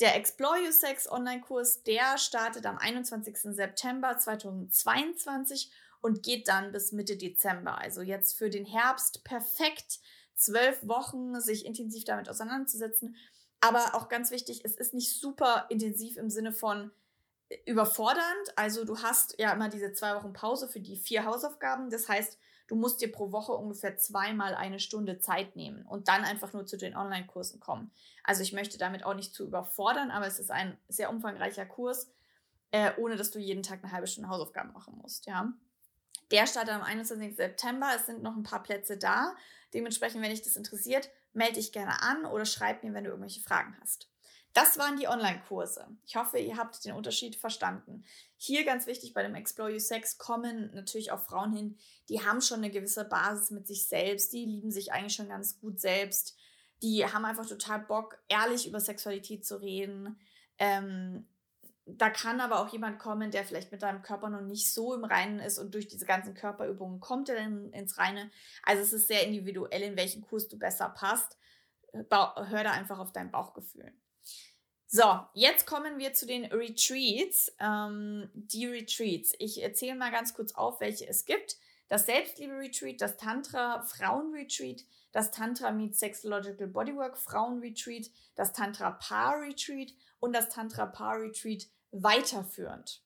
Der 0.00 0.16
Explore 0.16 0.58
You 0.64 0.70
Sex 0.70 1.10
Online-Kurs, 1.10 1.82
der 1.82 2.18
startet 2.18 2.66
am 2.66 2.76
21. 2.76 3.38
September 3.54 4.18
2022 4.18 5.70
und 6.02 6.22
geht 6.22 6.48
dann 6.48 6.72
bis 6.72 6.92
Mitte 6.92 7.16
Dezember. 7.16 7.78
Also 7.78 8.02
jetzt 8.02 8.36
für 8.36 8.50
den 8.50 8.66
Herbst 8.66 9.24
perfekt. 9.24 10.00
Zwölf 10.34 10.86
Wochen, 10.86 11.40
sich 11.40 11.64
intensiv 11.64 12.04
damit 12.04 12.28
auseinanderzusetzen. 12.28 13.16
Aber 13.60 13.94
auch 13.94 14.10
ganz 14.10 14.30
wichtig, 14.30 14.66
es 14.66 14.76
ist 14.76 14.92
nicht 14.92 15.18
super 15.18 15.64
intensiv 15.70 16.18
im 16.18 16.28
Sinne 16.28 16.52
von, 16.52 16.90
überfordernd. 17.64 18.56
Also 18.56 18.84
du 18.84 18.98
hast 18.98 19.38
ja 19.38 19.52
immer 19.52 19.68
diese 19.68 19.92
zwei 19.92 20.14
Wochen 20.16 20.32
Pause 20.32 20.68
für 20.68 20.80
die 20.80 20.96
vier 20.96 21.24
Hausaufgaben. 21.24 21.90
Das 21.90 22.08
heißt, 22.08 22.38
du 22.66 22.76
musst 22.76 23.00
dir 23.00 23.12
pro 23.12 23.32
Woche 23.32 23.52
ungefähr 23.52 23.96
zweimal 23.96 24.54
eine 24.54 24.80
Stunde 24.80 25.18
Zeit 25.18 25.56
nehmen 25.56 25.86
und 25.86 26.08
dann 26.08 26.24
einfach 26.24 26.52
nur 26.52 26.66
zu 26.66 26.76
den 26.76 26.96
Online-Kursen 26.96 27.60
kommen. 27.60 27.92
Also 28.24 28.42
ich 28.42 28.52
möchte 28.52 28.78
damit 28.78 29.04
auch 29.04 29.14
nicht 29.14 29.34
zu 29.34 29.44
überfordern, 29.44 30.10
aber 30.10 30.26
es 30.26 30.38
ist 30.38 30.50
ein 30.50 30.76
sehr 30.88 31.10
umfangreicher 31.10 31.66
Kurs, 31.66 32.10
äh, 32.72 32.92
ohne 32.98 33.16
dass 33.16 33.30
du 33.30 33.38
jeden 33.38 33.62
Tag 33.62 33.82
eine 33.82 33.92
halbe 33.92 34.06
Stunde 34.08 34.28
Hausaufgaben 34.28 34.72
machen 34.72 34.98
musst. 35.00 35.26
Ja. 35.26 35.52
Der 36.32 36.48
startet 36.48 36.74
am 36.74 36.82
21. 36.82 37.36
September. 37.36 37.88
Es 37.94 38.06
sind 38.06 38.22
noch 38.22 38.34
ein 38.34 38.42
paar 38.42 38.62
Plätze 38.62 38.96
da. 38.96 39.36
Dementsprechend, 39.72 40.22
wenn 40.22 40.30
dich 40.30 40.42
das 40.42 40.56
interessiert, 40.56 41.08
melde 41.32 41.54
dich 41.54 41.70
gerne 41.70 42.02
an 42.02 42.24
oder 42.24 42.44
schreib 42.44 42.82
mir, 42.82 42.94
wenn 42.94 43.04
du 43.04 43.10
irgendwelche 43.10 43.42
Fragen 43.42 43.76
hast. 43.80 44.08
Das 44.56 44.78
waren 44.78 44.96
die 44.96 45.06
Online-Kurse. 45.06 45.86
Ich 46.06 46.16
hoffe, 46.16 46.38
ihr 46.38 46.56
habt 46.56 46.82
den 46.86 46.94
Unterschied 46.94 47.36
verstanden. 47.36 48.06
Hier 48.38 48.64
ganz 48.64 48.86
wichtig 48.86 49.12
bei 49.12 49.22
dem 49.22 49.34
Explore 49.34 49.70
You 49.70 49.78
Sex 49.78 50.16
kommen 50.16 50.70
natürlich 50.72 51.12
auch 51.12 51.20
Frauen 51.20 51.52
hin, 51.52 51.78
die 52.08 52.24
haben 52.24 52.40
schon 52.40 52.60
eine 52.60 52.70
gewisse 52.70 53.04
Basis 53.04 53.50
mit 53.50 53.66
sich 53.66 53.86
selbst, 53.86 54.32
die 54.32 54.46
lieben 54.46 54.70
sich 54.70 54.94
eigentlich 54.94 55.12
schon 55.12 55.28
ganz 55.28 55.60
gut 55.60 55.78
selbst, 55.78 56.38
die 56.82 57.04
haben 57.04 57.26
einfach 57.26 57.44
total 57.44 57.80
Bock, 57.80 58.16
ehrlich 58.28 58.66
über 58.66 58.80
Sexualität 58.80 59.44
zu 59.44 59.60
reden. 59.60 60.18
Ähm, 60.56 61.28
da 61.84 62.08
kann 62.08 62.40
aber 62.40 62.60
auch 62.60 62.72
jemand 62.72 62.98
kommen, 62.98 63.30
der 63.30 63.44
vielleicht 63.44 63.72
mit 63.72 63.82
deinem 63.82 64.00
Körper 64.00 64.30
noch 64.30 64.40
nicht 64.40 64.72
so 64.72 64.94
im 64.94 65.04
Reinen 65.04 65.38
ist 65.38 65.58
und 65.58 65.74
durch 65.74 65.86
diese 65.86 66.06
ganzen 66.06 66.32
Körperübungen 66.32 67.00
kommt 67.00 67.28
er 67.28 67.36
dann 67.36 67.74
ins 67.74 67.98
Reine. 67.98 68.30
Also 68.62 68.80
es 68.80 68.94
ist 68.94 69.08
sehr 69.08 69.26
individuell, 69.26 69.82
in 69.82 69.98
welchen 69.98 70.22
Kurs 70.22 70.48
du 70.48 70.58
besser 70.58 70.88
passt. 70.88 71.36
Hör 71.92 72.64
da 72.64 72.70
einfach 72.70 72.98
auf 72.98 73.12
dein 73.12 73.30
Bauchgefühl. 73.30 73.92
So, 74.88 75.20
jetzt 75.34 75.66
kommen 75.66 75.98
wir 75.98 76.14
zu 76.14 76.26
den 76.26 76.44
Retreats. 76.46 77.52
Ähm, 77.58 78.30
die 78.34 78.66
Retreats. 78.66 79.34
Ich 79.38 79.62
erzähle 79.62 79.96
mal 79.96 80.12
ganz 80.12 80.34
kurz 80.34 80.54
auf, 80.54 80.80
welche 80.80 81.08
es 81.08 81.24
gibt. 81.24 81.56
Das 81.88 82.06
Selbstliebe-Retreat, 82.06 83.00
das 83.00 83.16
Tantra-Frauen-Retreat, 83.16 84.84
das 85.12 85.30
Tantra 85.30 85.70
Meets 85.70 86.00
Sexological 86.00 86.66
Bodywork 86.66 87.16
Frauen-Retreat, 87.16 88.10
das 88.34 88.52
Tantra 88.52 88.92
Paar-Retreat 88.92 89.92
und 90.20 90.32
das 90.32 90.48
Tantra 90.48 90.86
Paar-Retreat 90.86 91.68
weiterführend. 91.92 93.02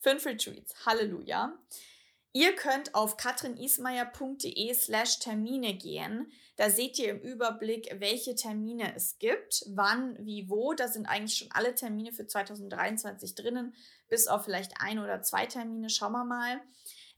Fünf 0.00 0.24
Retreats. 0.24 0.74
Halleluja. 0.86 1.58
Ihr 2.32 2.54
könnt 2.54 2.94
auf 2.94 3.16
katrinismeier.de 3.16 4.72
slash 4.74 5.18
Termine 5.18 5.74
gehen. 5.74 6.30
Da 6.56 6.70
seht 6.70 6.98
ihr 6.98 7.10
im 7.10 7.20
Überblick, 7.20 7.96
welche 7.98 8.36
Termine 8.36 8.94
es 8.94 9.18
gibt, 9.18 9.64
wann, 9.68 10.16
wie, 10.24 10.48
wo. 10.48 10.72
Da 10.74 10.86
sind 10.86 11.06
eigentlich 11.06 11.38
schon 11.38 11.50
alle 11.50 11.74
Termine 11.74 12.12
für 12.12 12.26
2023 12.26 13.34
drinnen, 13.34 13.74
bis 14.08 14.28
auf 14.28 14.44
vielleicht 14.44 14.74
ein 14.80 15.00
oder 15.00 15.22
zwei 15.22 15.46
Termine. 15.46 15.90
Schauen 15.90 16.12
wir 16.12 16.24
mal. 16.24 16.60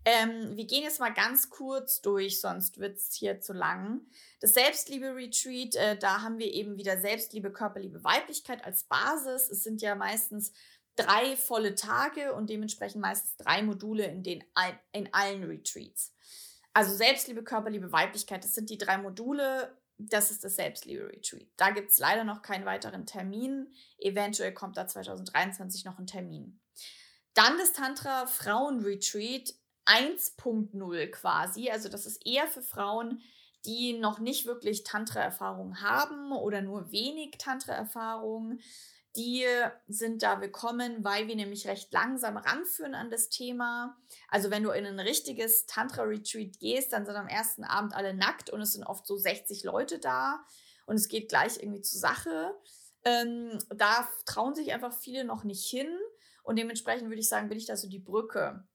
Ähm, 0.04 0.57
wir 0.57 0.64
gehen 0.66 0.83
jetzt 0.83 0.99
mal 0.99 1.12
ganz 1.12 1.50
kurz 1.50 2.00
durch, 2.00 2.40
sonst 2.40 2.78
wird 2.78 2.97
es 2.97 3.14
hier 3.14 3.40
zu 3.40 3.52
lang. 3.52 4.00
Das 4.40 4.54
Selbstliebe-Retreat, 4.54 5.76
äh, 5.76 5.97
da 5.97 6.23
haben 6.23 6.38
wir 6.38 6.52
eben 6.52 6.76
wieder 6.76 6.99
Selbstliebe, 6.99 7.52
Körperliebe, 7.52 8.02
Weiblichkeit 8.02 8.64
als 8.64 8.85
Basis. 8.85 9.49
Es 9.49 9.62
sind 9.62 9.81
ja 9.81 9.95
meistens 9.95 10.52
drei 10.96 11.37
volle 11.37 11.75
Tage 11.75 12.34
und 12.34 12.50
dementsprechend 12.50 13.00
meistens 13.00 13.37
drei 13.37 13.62
Module 13.62 14.04
in, 14.04 14.22
den, 14.22 14.44
in 14.92 15.12
allen 15.12 15.44
Retreats. 15.44 16.14
Also 16.75 16.94
Selbstliebe, 16.94 17.42
Körperliebe, 17.42 17.92
Weiblichkeit, 17.92 18.44
das 18.44 18.54
sind 18.54 18.70
die 18.70 18.78
drei 18.78 18.99
Module. 18.99 19.76
Das 19.99 20.30
ist 20.30 20.42
das 20.42 20.56
Selbstliebe-Retreat. 20.56 21.49
Da 21.56 21.70
gibt 21.70 21.90
es 21.90 21.99
leider 21.99 22.25
noch 22.25 22.42
keinen 22.42 22.64
weiteren 22.64 23.06
Termin. 23.06 23.72
Eventuell 23.99 24.52
kommt 24.52 24.76
da 24.76 24.87
2023 24.87 25.84
noch 25.84 25.99
ein 25.99 26.06
Termin. 26.06 26.61
Dann 27.34 27.58
das 27.58 27.72
Tantra 27.72 28.26
Frauen-Retreat 28.26 29.54
1.0 29.87 31.06
quasi. 31.11 31.70
Also 31.70 31.88
das 31.88 32.06
ist 32.06 32.26
eher 32.26 32.46
für 32.46 32.62
Frauen, 32.62 33.22
die 33.64 33.99
noch 33.99 34.18
nicht 34.18 34.46
wirklich 34.46 34.82
Tantra-Erfahrung 34.82 35.80
haben 35.80 36.32
oder 36.32 36.62
nur 36.62 36.90
wenig 36.90 37.37
Tantra-Erfahrung 37.38 38.58
die 39.16 39.45
sind 39.88 40.23
da 40.23 40.40
willkommen, 40.40 41.04
weil 41.04 41.28
wir 41.28 41.37
nämlich 41.37 41.66
recht 41.66 41.92
langsam 41.92 42.37
ranführen 42.37 42.95
an 42.95 43.11
das 43.11 43.28
Thema. 43.28 43.97
Also 44.28 44.50
wenn 44.50 44.62
du 44.62 44.71
in 44.71 44.87
ein 44.87 45.00
richtiges 45.00 45.66
Tantra-Retreat 45.66 46.59
gehst, 46.59 46.92
dann 46.92 47.04
sind 47.04 47.16
am 47.16 47.28
ersten 47.28 47.64
Abend 47.64 47.95
alle 47.95 48.14
nackt 48.14 48.50
und 48.50 48.61
es 48.62 48.73
sind 48.73 48.85
oft 48.85 49.07
so 49.07 49.16
60 49.16 49.64
Leute 49.64 49.99
da 49.99 50.45
und 50.87 50.97
es 50.97 51.09
geht 51.09 51.28
gleich 51.28 51.59
irgendwie 51.59 51.83
zur 51.83 52.00
Sache. 52.00 52.54
Ähm, 53.04 53.59
da 53.69 54.09
trauen 54.25 54.54
sich 54.54 54.73
einfach 54.73 54.95
viele 54.95 55.25
noch 55.25 55.45
nicht 55.45 55.66
hin 55.66 55.88
und 56.42 56.59
dementsprechend 56.59 57.09
würde 57.09 57.21
ich 57.21 57.28
sagen, 57.28 57.49
bin 57.49 57.59
ich 57.59 57.66
da 57.66 57.76
so 57.76 57.88
die 57.88 57.99
Brücke. 57.99 58.66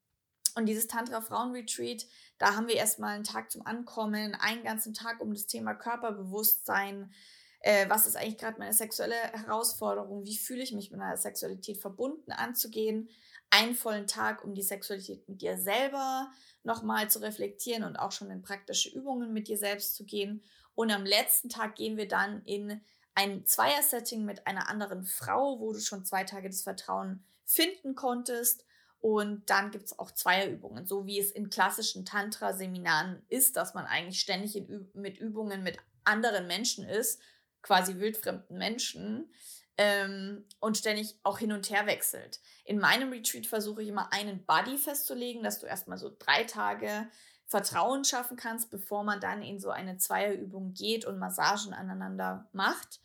Und 0.56 0.66
dieses 0.66 0.88
Tantra-Frauen-Retreat, 0.88 2.08
da 2.40 2.56
haben 2.56 2.68
wir 2.68 2.76
erstmal 2.76 3.16
einen 3.16 3.24
Tag 3.24 3.52
zum 3.52 3.66
Ankommen, 3.66 4.36
einen 4.36 4.64
ganzen 4.64 4.94
Tag 4.94 5.22
um 5.22 5.32
das 5.34 5.46
Thema 5.46 5.76
Körperbewusstsein, 5.76 7.12
äh, 7.60 7.90
was 7.90 8.06
ist 8.06 8.16
eigentlich 8.16 8.38
gerade 8.38 8.60
meine 8.60 8.74
sexuelle 8.74 9.16
Herausforderung, 9.16 10.26
wie 10.26 10.38
fühle 10.38 10.64
ich 10.64 10.74
mich 10.74 10.92
mit 10.92 11.00
meiner 11.00 11.18
Sexualität 11.18 11.78
verbunden 11.78 12.32
anzugehen, 12.32 13.10
einen 13.50 13.76
vollen 13.76 14.08
Tag, 14.08 14.44
um 14.44 14.54
die 14.54 14.62
Sexualität 14.62 15.28
mit 15.28 15.42
dir 15.42 15.58
selber 15.58 16.30
nochmal 16.64 17.10
zu 17.10 17.20
reflektieren 17.20 17.84
und 17.84 17.96
auch 17.96 18.12
schon 18.12 18.30
in 18.30 18.42
praktische 18.42 18.90
Übungen 18.90 19.34
mit 19.34 19.48
dir 19.48 19.58
selbst 19.58 19.96
zu 19.96 20.06
gehen. 20.06 20.44
Und 20.76 20.92
am 20.92 21.06
letzten 21.06 21.50
Tag 21.50 21.76
gehen 21.76 21.98
wir 21.98 22.08
dann 22.08 22.44
in 22.44 22.82
ein 23.16 23.46
Zweier-Setting 23.46 24.26
mit 24.26 24.46
einer 24.46 24.70
anderen 24.70 25.04
Frau, 25.04 25.60
wo 25.60 25.74
du 25.74 25.80
schon 25.80 26.06
zwei 26.06 26.24
Tage 26.24 26.50
das 26.50 26.62
Vertrauen 26.62 27.24
finden 27.46 27.96
konntest. 27.96 28.64
Und 29.00 29.50
dann 29.50 29.72
gibt 29.72 29.86
es 29.86 29.98
auch 29.98 30.12
Zweierübungen, 30.12 30.86
so 30.86 31.06
wie 31.06 31.20
es 31.20 31.32
in 31.32 31.50
klassischen 31.50 32.06
Tantra-Seminaren 32.06 33.24
ist, 33.30 33.56
dass 33.56 33.74
man 33.74 33.86
eigentlich 33.86 34.20
ständig 34.20 34.56
in, 34.56 34.90
mit 34.94 35.18
Übungen 35.18 35.64
mit 35.64 35.78
anderen 36.04 36.48
Menschen 36.48 36.86
ist 36.86 37.22
quasi 37.68 38.00
wildfremden 38.00 38.58
Menschen 38.58 39.30
ähm, 39.78 40.46
und 40.60 40.78
ständig 40.78 41.20
auch 41.24 41.38
hin 41.38 41.52
und 41.52 41.70
her 41.70 41.86
wechselt. 41.86 42.40
In 42.64 42.80
meinem 42.80 43.12
Retreat 43.12 43.46
versuche 43.46 43.84
ich 43.84 43.90
immer 43.90 44.12
einen 44.14 44.46
Buddy 44.46 44.78
festzulegen, 44.78 45.44
dass 45.44 45.60
du 45.60 45.66
erstmal 45.66 45.98
so 45.98 46.10
drei 46.18 46.46
Tage 46.46 47.10
Vertrauen 47.46 48.06
schaffen 48.06 48.38
kannst, 48.38 48.72
bevor 48.72 49.04
man 49.04 49.20
dann 49.20 49.42
in 49.42 49.60
so 49.60 49.70
eine 49.70 49.98
Zweierübung 49.98 50.74
geht 50.74 51.06
und 51.06 51.20
Massagen 51.20 51.74
aneinander 51.74 52.50
macht. 52.54 53.02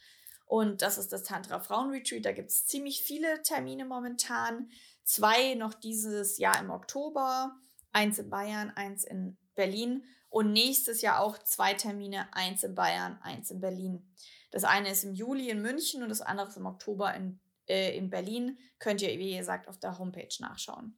Und 0.47 0.83
das 0.83 0.97
ist 0.97 1.12
das 1.12 1.25
Tantra 1.25 1.61
Frauen 1.61 1.90
Retreat. 1.90 2.25
Da 2.25 2.33
gibt 2.33 2.50
es 2.50 2.66
ziemlich 2.66 3.02
viele 3.02 3.42
Termine 3.42 3.85
momentan. 3.85 4.71
Zwei 5.02 5.54
noch 5.54 5.75
dieses 5.75 6.38
Jahr 6.38 6.61
im 6.61 6.71
Oktober, 6.71 7.57
eins 7.92 8.19
in 8.19 8.31
Bayern, 8.31 8.71
eins 8.71 9.04
in 9.04 9.37
Berlin 9.54 10.04
und 10.28 10.52
nächstes 10.52 11.02
Jahr 11.02 11.21
auch 11.21 11.38
zwei 11.38 11.75
Termine, 11.75 12.26
eins 12.33 12.64
in 12.64 12.75
Bayern, 12.75 13.19
eins 13.23 13.50
in 13.50 13.61
Berlin. 13.61 14.14
Das 14.52 14.64
eine 14.64 14.90
ist 14.90 15.02
im 15.02 15.14
Juli 15.14 15.50
in 15.50 15.62
München 15.62 16.02
und 16.02 16.09
das 16.09 16.21
andere 16.21 16.49
ist 16.49 16.56
im 16.56 16.66
Oktober 16.66 17.12
in 17.14 17.40
äh, 17.68 17.97
in 17.97 18.11
Berlin, 18.11 18.59
könnt 18.78 19.02
ihr, 19.02 19.18
wie 19.18 19.37
gesagt, 19.37 19.68
auf 19.68 19.78
der 19.78 19.99
Homepage 19.99 20.35
nachschauen. 20.40 20.97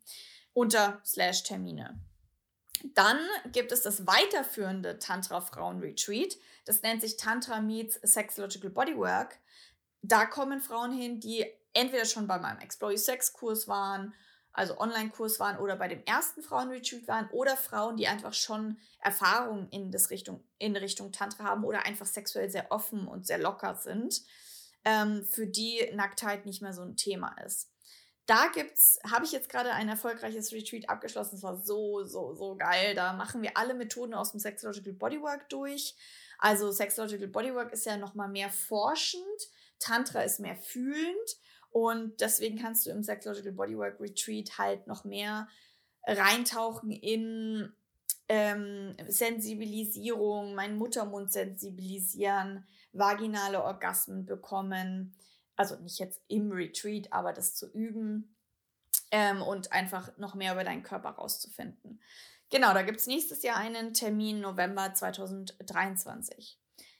Unter 0.52 1.00
slash 1.04 1.42
Termine. 1.42 2.00
Dann 2.94 3.18
gibt 3.52 3.73
es 3.73 3.82
das 3.82 4.06
weiterführende 4.06 4.99
Tantra 4.99 5.40
Frauen 5.40 5.80
Retreat. 5.80 6.37
Das 6.64 6.82
nennt 6.82 7.00
sich 7.00 7.16
Tantra 7.16 7.61
Meets 7.61 7.99
Sexological 8.02 8.70
Bodywork. 8.70 9.38
Da 10.02 10.26
kommen 10.26 10.61
Frauen 10.61 10.92
hin, 10.92 11.20
die 11.20 11.46
entweder 11.73 12.04
schon 12.04 12.26
bei 12.26 12.38
meinem 12.38 12.58
Explore 12.58 12.92
Your 12.92 12.99
Sex 12.99 13.32
Kurs 13.32 13.68
waren, 13.68 14.14
also 14.54 14.78
Online-Kurs 14.78 15.40
waren 15.40 15.58
oder 15.58 15.76
bei 15.76 15.88
dem 15.88 16.02
ersten 16.04 16.40
Frauenretreat 16.40 17.08
waren 17.08 17.28
oder 17.30 17.56
Frauen, 17.56 17.96
die 17.96 18.06
einfach 18.06 18.32
schon 18.32 18.78
Erfahrung 19.00 19.68
in, 19.70 19.92
Richtung, 19.92 20.44
in 20.58 20.76
Richtung 20.76 21.11
Tantra 21.11 21.44
haben 21.44 21.64
oder 21.64 21.84
einfach 21.84 22.06
sexuell 22.06 22.49
sehr 22.49 22.70
offen 22.70 23.08
und 23.08 23.26
sehr 23.26 23.38
locker 23.38 23.75
sind, 23.75 24.23
ähm, 24.84 25.25
für 25.25 25.49
die 25.49 25.90
Nacktheit 25.94 26.46
nicht 26.46 26.62
mehr 26.62 26.73
so 26.73 26.82
ein 26.82 26.96
Thema 26.96 27.37
ist. 27.44 27.68
Da 28.26 28.46
gibt's, 28.54 28.99
habe 29.11 29.25
ich 29.25 29.32
jetzt 29.32 29.50
gerade 29.50 29.73
ein 29.73 29.88
erfolgreiches 29.88 30.52
Retreat 30.52 30.88
abgeschlossen. 30.88 31.37
Es 31.37 31.42
war 31.42 31.56
so, 31.56 32.04
so, 32.04 32.32
so 32.34 32.56
geil. 32.56 32.94
Da 32.94 33.12
machen 33.12 33.42
wir 33.42 33.56
alle 33.56 33.75
Methoden 33.75 34.14
aus 34.14 34.30
dem 34.30 34.40
Sexological 34.40 34.94
Bodywork 34.94 35.49
durch. 35.50 35.94
Also 36.38 36.70
Sexological 36.70 37.28
Bodywork 37.28 37.73
ist 37.73 37.87
ja 37.87 37.96
noch 37.96 38.14
mal 38.14 38.28
mehr 38.28 38.50
forschend, 38.50 39.25
Tantra 39.78 40.23
ist 40.23 40.40
mehr 40.40 40.56
fühlend 40.56 41.37
und 41.75 42.21
deswegen 42.21 42.57
kannst 42.57 42.87
du 42.87 42.90
im 42.90 43.02
Sexological 43.02 43.50
Bodywork 43.50 43.99
Retreat 43.99 44.59
halt 44.59 44.87
noch 44.87 45.02
mehr 45.02 45.49
reintauchen 46.07 46.93
in 46.93 47.73
ähm, 48.28 48.95
Sensibilisierung, 49.09 50.54
meinen 50.54 50.78
Muttermund 50.78 51.33
sensibilisieren, 51.33 52.64
vaginale 52.93 53.64
Orgasmen 53.64 54.25
bekommen. 54.25 55.16
Also 55.57 55.75
nicht 55.81 55.99
jetzt 55.99 56.23
im 56.28 56.52
Retreat, 56.52 57.12
aber 57.12 57.33
das 57.33 57.57
zu 57.57 57.69
üben 57.73 58.37
ähm, 59.11 59.43
und 59.43 59.73
einfach 59.73 60.16
noch 60.16 60.37
mehr 60.37 60.52
über 60.52 60.62
deinen 60.62 60.85
Körper 60.85 61.11
rauszufinden. 61.11 62.00
Genau, 62.50 62.73
da 62.73 62.83
gibt 62.83 63.00
es 63.00 63.09
nächstes 63.09 63.43
Jahr 63.43 63.57
einen 63.57 63.95
Termin 63.95 64.40
November 64.40 64.95
2023. 64.95 66.57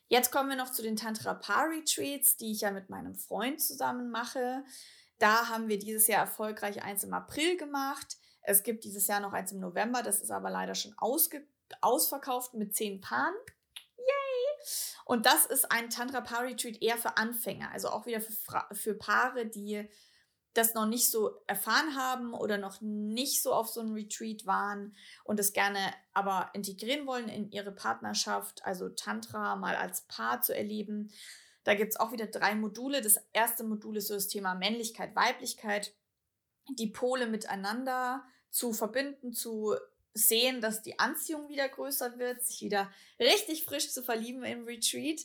Jetzt 0.09 0.31
kommen 0.31 0.51
wir 0.51 0.57
noch 0.57 0.71
zu 0.71 0.83
den 0.83 0.97
Tantra 0.97 1.35
Paar 1.35 1.69
Retreats, 1.71 2.37
die 2.37 2.53
ich 2.53 2.61
ja 2.61 2.71
mit 2.71 2.91
meinem 2.91 3.15
Freund 3.15 3.61
zusammen 3.61 4.11
mache. 4.11 4.65
Da 5.19 5.49
haben 5.49 5.69
wir 5.69 5.79
dieses 5.79 6.07
Jahr 6.07 6.21
erfolgreich 6.21 6.83
eins 6.83 7.05
im 7.05 7.15
April 7.15 7.57
gemacht. 7.57 8.17
Es 8.43 8.63
gibt 8.63 8.85
dieses 8.85 9.07
Jahr 9.07 9.21
noch 9.21 9.33
eins 9.33 9.53
im 9.53 9.61
November, 9.61 10.03
das 10.03 10.21
ist 10.21 10.31
aber 10.31 10.51
leider 10.51 10.75
schon 10.75 10.95
ausverkauft 11.81 12.55
mit 12.55 12.77
zehn 12.77 13.01
Paaren. 13.01 13.35
Yay! 13.97 14.67
Und 15.07 15.25
das 15.25 15.47
ist 15.47 15.73
ein 15.73 15.89
Tantra 15.89 16.21
Paar 16.21 16.43
Retreat 16.43 16.83
eher 16.83 16.99
für 16.99 17.17
Anfänger, 17.17 17.71
also 17.73 17.89
auch 17.89 18.05
wieder 18.05 18.21
für, 18.21 18.33
Fra 18.33 18.69
für 18.73 18.95
Paare, 18.95 19.47
die 19.47 19.89
das 20.55 20.75
noch 20.75 20.87
nicht 20.87 21.11
so 21.11 21.43
erfahren 21.47 21.97
haben 21.97 22.33
oder 22.33 22.59
noch 22.59 22.81
nicht 22.81 23.43
so 23.43 23.53
auf 23.53 23.69
so 23.69 23.81
einem 23.81 23.93
Retreat 23.93 24.47
waren 24.47 24.97
und 25.25 25.39
es 25.41 25.53
gerne 25.53 25.79
aber 26.13 26.51
integrieren 26.55 27.07
wollen 27.07 27.29
in 27.29 27.51
ihre 27.51 27.73
Partnerschaft, 27.73 28.65
also 28.65 28.89
Tantra 28.89 29.57
mal 29.57 29.75
als 29.75 30.03
Paar 30.03 30.43
zu 30.43 30.57
erleben. 30.57 31.13
Da 31.65 31.75
gibt 31.75 31.93
es 31.93 32.01
auch 32.01 32.13
wieder 32.13 32.27
drei 32.27 32.55
Module. 32.55 33.03
Das 33.03 33.19
erste 33.33 33.65
Modul 33.65 33.97
ist 33.97 34.09
so 34.09 34.15
das 34.15 34.29
Thema 34.29 34.55
Männlichkeit, 34.55 35.17
Weiblichkeit, 35.17 35.93
die 36.79 36.89
Pole 36.89 37.27
miteinander 37.27 38.25
zu 38.51 38.73
verbinden, 38.73 39.33
zu 39.33 39.75
sehen, 40.15 40.61
dass 40.61 40.83
die 40.83 41.01
Anziehung 41.01 41.49
wieder 41.49 41.69
größer 41.69 42.19
wird, 42.19 42.43
sich 42.45 42.63
wieder 42.63 42.91
richtig 43.19 43.65
frisch 43.65 43.91
zu 43.91 44.03
verlieben 44.03 44.45
im 44.45 44.65
Retreat. 44.65 45.21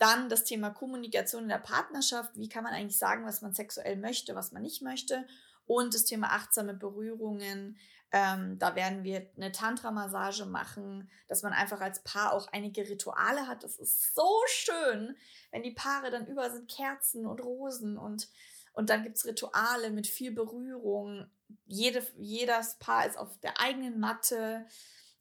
Dann 0.00 0.30
das 0.30 0.44
Thema 0.44 0.70
Kommunikation 0.70 1.42
in 1.42 1.50
der 1.50 1.58
Partnerschaft. 1.58 2.30
Wie 2.34 2.48
kann 2.48 2.64
man 2.64 2.72
eigentlich 2.72 2.96
sagen, 2.96 3.26
was 3.26 3.42
man 3.42 3.52
sexuell 3.52 3.96
möchte, 3.96 4.34
was 4.34 4.50
man 4.50 4.62
nicht 4.62 4.80
möchte? 4.80 5.26
Und 5.66 5.92
das 5.92 6.06
Thema 6.06 6.28
achtsame 6.28 6.72
Berührungen. 6.72 7.76
Ähm, 8.10 8.58
da 8.58 8.74
werden 8.74 9.04
wir 9.04 9.30
eine 9.36 9.52
Tantra-Massage 9.52 10.46
machen, 10.46 11.10
dass 11.28 11.42
man 11.42 11.52
einfach 11.52 11.82
als 11.82 12.02
Paar 12.02 12.32
auch 12.32 12.48
einige 12.50 12.88
Rituale 12.88 13.46
hat. 13.46 13.62
Das 13.62 13.78
ist 13.78 14.14
so 14.14 14.28
schön, 14.46 15.14
wenn 15.50 15.62
die 15.62 15.72
Paare 15.72 16.10
dann 16.10 16.26
über 16.26 16.50
sind 16.50 16.70
Kerzen 16.70 17.26
und 17.26 17.40
Rosen 17.42 17.98
und, 17.98 18.30
und 18.72 18.88
dann 18.88 19.02
gibt 19.02 19.18
es 19.18 19.26
Rituale 19.26 19.90
mit 19.90 20.06
viel 20.06 20.32
Berührung. 20.32 21.30
Jede, 21.66 22.06
jedes 22.16 22.76
Paar 22.76 23.06
ist 23.06 23.18
auf 23.18 23.38
der 23.40 23.60
eigenen 23.60 24.00
Matte. 24.00 24.64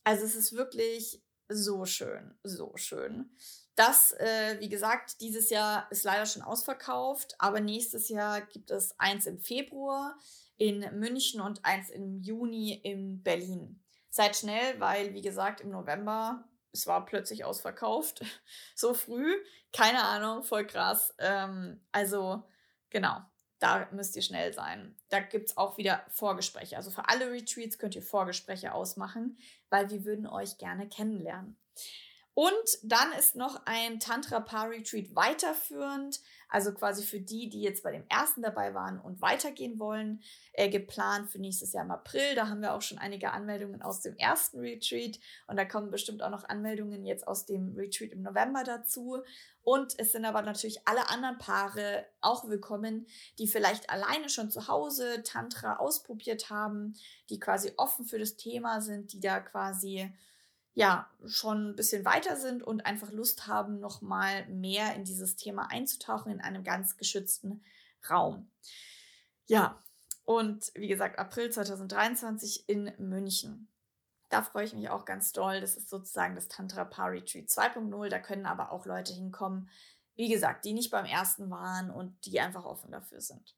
Also 0.05 0.23
es 0.23 0.35
ist 0.35 0.53
wirklich 0.53 1.21
so 1.49 1.83
schön, 1.83 2.33
so 2.43 2.71
schön. 2.77 3.29
Das, 3.79 4.11
äh, 4.11 4.59
wie 4.59 4.67
gesagt, 4.67 5.21
dieses 5.21 5.49
Jahr 5.49 5.89
ist 5.89 6.03
leider 6.03 6.25
schon 6.25 6.41
ausverkauft, 6.41 7.35
aber 7.39 7.61
nächstes 7.61 8.09
Jahr 8.09 8.41
gibt 8.41 8.71
es 8.71 8.93
eins 8.99 9.25
im 9.25 9.39
Februar 9.39 10.19
in 10.57 10.81
München 10.99 11.39
und 11.39 11.63
eins 11.63 11.89
im 11.89 12.21
Juni 12.21 12.73
in 12.73 13.23
Berlin. 13.23 13.81
Seid 14.09 14.35
schnell, 14.35 14.77
weil, 14.81 15.13
wie 15.13 15.21
gesagt, 15.21 15.61
im 15.61 15.69
November, 15.69 16.43
es 16.73 16.87
war 16.87 17.05
plötzlich 17.05 17.45
ausverkauft. 17.45 18.21
so 18.75 18.93
früh, 18.93 19.33
keine 19.71 20.03
Ahnung, 20.03 20.43
voll 20.43 20.67
krass. 20.67 21.15
Ähm, 21.17 21.79
also, 21.93 22.43
genau, 22.89 23.21
da 23.59 23.87
müsst 23.93 24.13
ihr 24.17 24.23
schnell 24.23 24.51
sein. 24.51 24.97
Da 25.07 25.21
gibt 25.21 25.51
es 25.51 25.57
auch 25.57 25.77
wieder 25.77 26.03
Vorgespräche. 26.09 26.75
Also 26.75 26.91
für 26.91 27.07
alle 27.07 27.31
Retreats 27.31 27.77
könnt 27.77 27.95
ihr 27.95 28.03
Vorgespräche 28.03 28.73
ausmachen, 28.73 29.37
weil 29.69 29.89
wir 29.89 30.03
würden 30.03 30.27
euch 30.27 30.57
gerne 30.57 30.89
kennenlernen. 30.89 31.57
Und 32.33 32.77
dann 32.83 33.11
ist 33.13 33.35
noch 33.35 33.63
ein 33.65 33.99
Tantra 33.99 34.39
Paar 34.39 34.69
Retreat 34.69 35.13
weiterführend, 35.13 36.21
also 36.47 36.73
quasi 36.73 37.03
für 37.03 37.19
die, 37.19 37.49
die 37.49 37.61
jetzt 37.61 37.83
bei 37.83 37.91
dem 37.91 38.05
ersten 38.07 38.41
dabei 38.41 38.73
waren 38.73 38.99
und 38.99 39.21
weitergehen 39.21 39.77
wollen, 39.77 40.21
äh, 40.53 40.69
geplant 40.69 41.29
für 41.29 41.39
nächstes 41.39 41.73
Jahr 41.73 41.83
im 41.83 41.91
April. 41.91 42.35
Da 42.35 42.47
haben 42.47 42.61
wir 42.61 42.73
auch 42.73 42.81
schon 42.81 42.97
einige 42.97 43.31
Anmeldungen 43.31 43.81
aus 43.81 44.01
dem 44.01 44.15
ersten 44.15 44.59
Retreat 44.59 45.19
und 45.47 45.57
da 45.57 45.65
kommen 45.65 45.91
bestimmt 45.91 46.23
auch 46.23 46.29
noch 46.29 46.47
Anmeldungen 46.47 47.05
jetzt 47.05 47.27
aus 47.27 47.45
dem 47.45 47.75
Retreat 47.75 48.13
im 48.13 48.21
November 48.21 48.63
dazu. 48.63 49.21
Und 49.61 49.99
es 49.99 50.13
sind 50.13 50.25
aber 50.25 50.41
natürlich 50.41 50.87
alle 50.87 51.09
anderen 51.09 51.37
Paare 51.37 52.05
auch 52.21 52.47
willkommen, 52.47 53.05
die 53.37 53.47
vielleicht 53.47 53.89
alleine 53.89 54.29
schon 54.29 54.49
zu 54.49 54.67
Hause 54.67 55.23
Tantra 55.23 55.75
ausprobiert 55.75 56.49
haben, 56.49 56.95
die 57.29 57.39
quasi 57.39 57.73
offen 57.77 58.05
für 58.05 58.17
das 58.17 58.37
Thema 58.37 58.81
sind, 58.81 59.13
die 59.13 59.19
da 59.19 59.39
quasi 59.39 60.11
ja 60.79 61.09
schon 61.25 61.71
ein 61.71 61.75
bisschen 61.75 62.05
weiter 62.05 62.37
sind 62.37 62.63
und 62.63 62.85
einfach 62.85 63.11
Lust 63.11 63.47
haben, 63.47 63.81
noch 63.81 64.01
mal 64.01 64.47
mehr 64.47 64.95
in 64.95 65.03
dieses 65.03 65.35
Thema 65.35 65.69
einzutauchen 65.69 66.31
in 66.31 66.39
einem 66.39 66.63
ganz 66.63 66.95
geschützten 66.95 67.61
Raum. 68.09 68.49
Ja, 69.47 69.83
und 70.23 70.71
wie 70.75 70.87
gesagt, 70.87 71.19
April 71.19 71.51
2023 71.51 72.69
in 72.69 72.93
München. 72.97 73.67
Da 74.29 74.41
freue 74.41 74.63
ich 74.63 74.73
mich 74.73 74.89
auch 74.89 75.03
ganz 75.03 75.33
doll. 75.33 75.59
Das 75.59 75.75
ist 75.75 75.89
sozusagen 75.89 76.35
das 76.35 76.47
Tantra 76.47 76.85
Paar 76.85 77.11
Retreat 77.11 77.49
2.0. 77.49 78.07
Da 78.07 78.19
können 78.19 78.45
aber 78.45 78.71
auch 78.71 78.85
Leute 78.85 79.11
hinkommen, 79.11 79.69
wie 80.15 80.29
gesagt, 80.29 80.63
die 80.63 80.71
nicht 80.71 80.91
beim 80.91 81.05
ersten 81.05 81.49
waren 81.49 81.91
und 81.91 82.25
die 82.25 82.39
einfach 82.39 82.63
offen 82.63 82.91
dafür 82.91 83.19
sind. 83.19 83.53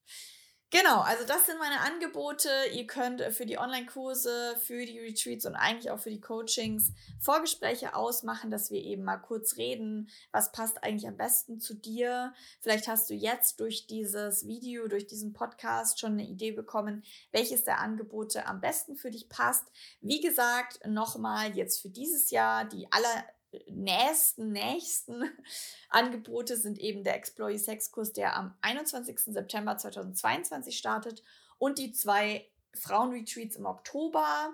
Genau, 0.73 1.01
also 1.01 1.25
das 1.25 1.47
sind 1.47 1.60
meine 1.60 1.81
Angebote. 1.81 2.49
Ihr 2.73 2.88
könnt 2.88 3.19
äh, 3.19 3.31
für 3.31 3.45
die 3.45 3.57
Online-Kurse, 3.57 4.55
für 4.57 4.86
die 4.86 4.99
Retreats 4.99 5.45
und 5.45 5.55
eigentlich 5.55 5.91
auch 5.91 5.99
für 5.99 6.10
die 6.10 6.21
Coachings 6.21 6.93
Vorgespräche 7.19 7.93
ausmachen, 7.93 8.51
dass 8.51 8.71
wir 8.71 8.81
eben 8.81 9.03
mal 9.03 9.17
kurz 9.17 9.57
reden, 9.57 10.10
was 10.31 10.53
passt 10.53 10.81
eigentlich 10.81 11.10
am 11.10 11.17
besten 11.17 11.60
zu 11.60 11.73
dir. 11.73 12.34
Vielleicht 12.62 12.88
hast 12.88 13.10
du 13.10 13.13
jetzt 13.13 13.60
durch 13.60 13.86
dieses 13.86 14.47
Video, 14.47 14.88
durch 14.88 15.07
diesen 15.07 15.34
Podcast 15.34 15.99
schon 15.99 16.13
eine 16.13 16.25
Idee 16.25 16.53
bekommen, 16.53 17.03
welches 17.34 17.65
der 17.65 17.79
Angebote 17.79 18.45
am 18.45 18.62
besten 18.62 18.95
für 18.95 19.12
dich 19.12 19.27
passt. 19.27 19.65
Wie 19.99 20.21
gesagt, 20.21 20.79
nochmal 20.88 21.53
jetzt 21.53 21.81
für 21.81 21.89
dieses 21.89 22.31
Jahr 22.31 22.63
die 22.63 22.88
aller 22.93 23.25
nächsten, 23.68 24.52
nächsten 24.52 25.24
Angebote 25.90 26.58
sind 26.58 26.80
eben 26.80 27.04
der 27.04 27.16
Explore 27.16 27.58
Sex 27.58 27.92
Kurs, 27.92 28.14
der 28.14 28.36
am 28.36 28.56
21. 28.62 29.20
September 29.20 29.78
2022 29.78 30.78
startet 30.78 31.24
und 31.58 31.78
die 31.78 31.92
zwei 31.92 32.48
Frauenretreats 32.74 33.56
im 33.56 33.66
Oktober. 33.66 34.52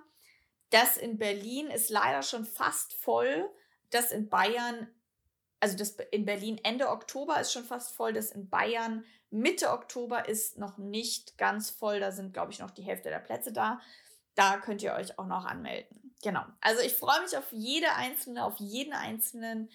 Das 0.70 0.98
in 0.98 1.18
Berlin 1.18 1.68
ist 1.68 1.90
leider 1.90 2.24
schon 2.24 2.46
fast 2.46 2.94
voll. 2.94 3.50
Das 3.90 4.12
in 4.12 4.30
Bayern, 4.30 4.88
also 5.60 5.78
das 5.78 5.92
in 6.12 6.26
Berlin 6.26 6.60
Ende 6.64 6.90
Oktober 6.90 7.40
ist 7.40 7.54
schon 7.54 7.64
fast 7.64 7.96
voll. 7.96 8.14
Das 8.14 8.32
in 8.32 8.50
Bayern 8.50 9.06
Mitte 9.30 9.72
Oktober 9.72 10.28
ist 10.28 10.58
noch 10.58 10.78
nicht 10.78 11.38
ganz 11.38 11.70
voll. 11.70 12.00
Da 12.00 12.12
sind, 12.12 12.34
glaube 12.34 12.52
ich, 12.52 12.60
noch 12.60 12.72
die 12.72 12.84
Hälfte 12.84 13.10
der 13.10 13.20
Plätze 13.20 13.52
da. 13.52 13.80
Da 14.38 14.58
könnt 14.58 14.84
ihr 14.84 14.94
euch 14.94 15.18
auch 15.18 15.26
noch 15.26 15.46
anmelden. 15.46 16.14
Genau. 16.22 16.44
Also 16.62 16.82
ich 16.82 16.94
freue 16.94 17.22
mich 17.22 17.36
auf 17.36 17.52
jede 17.52 17.94
einzelne, 17.96 18.46
auf 18.46 18.58
jeden 18.60 18.94
einzelnen, 18.94 19.70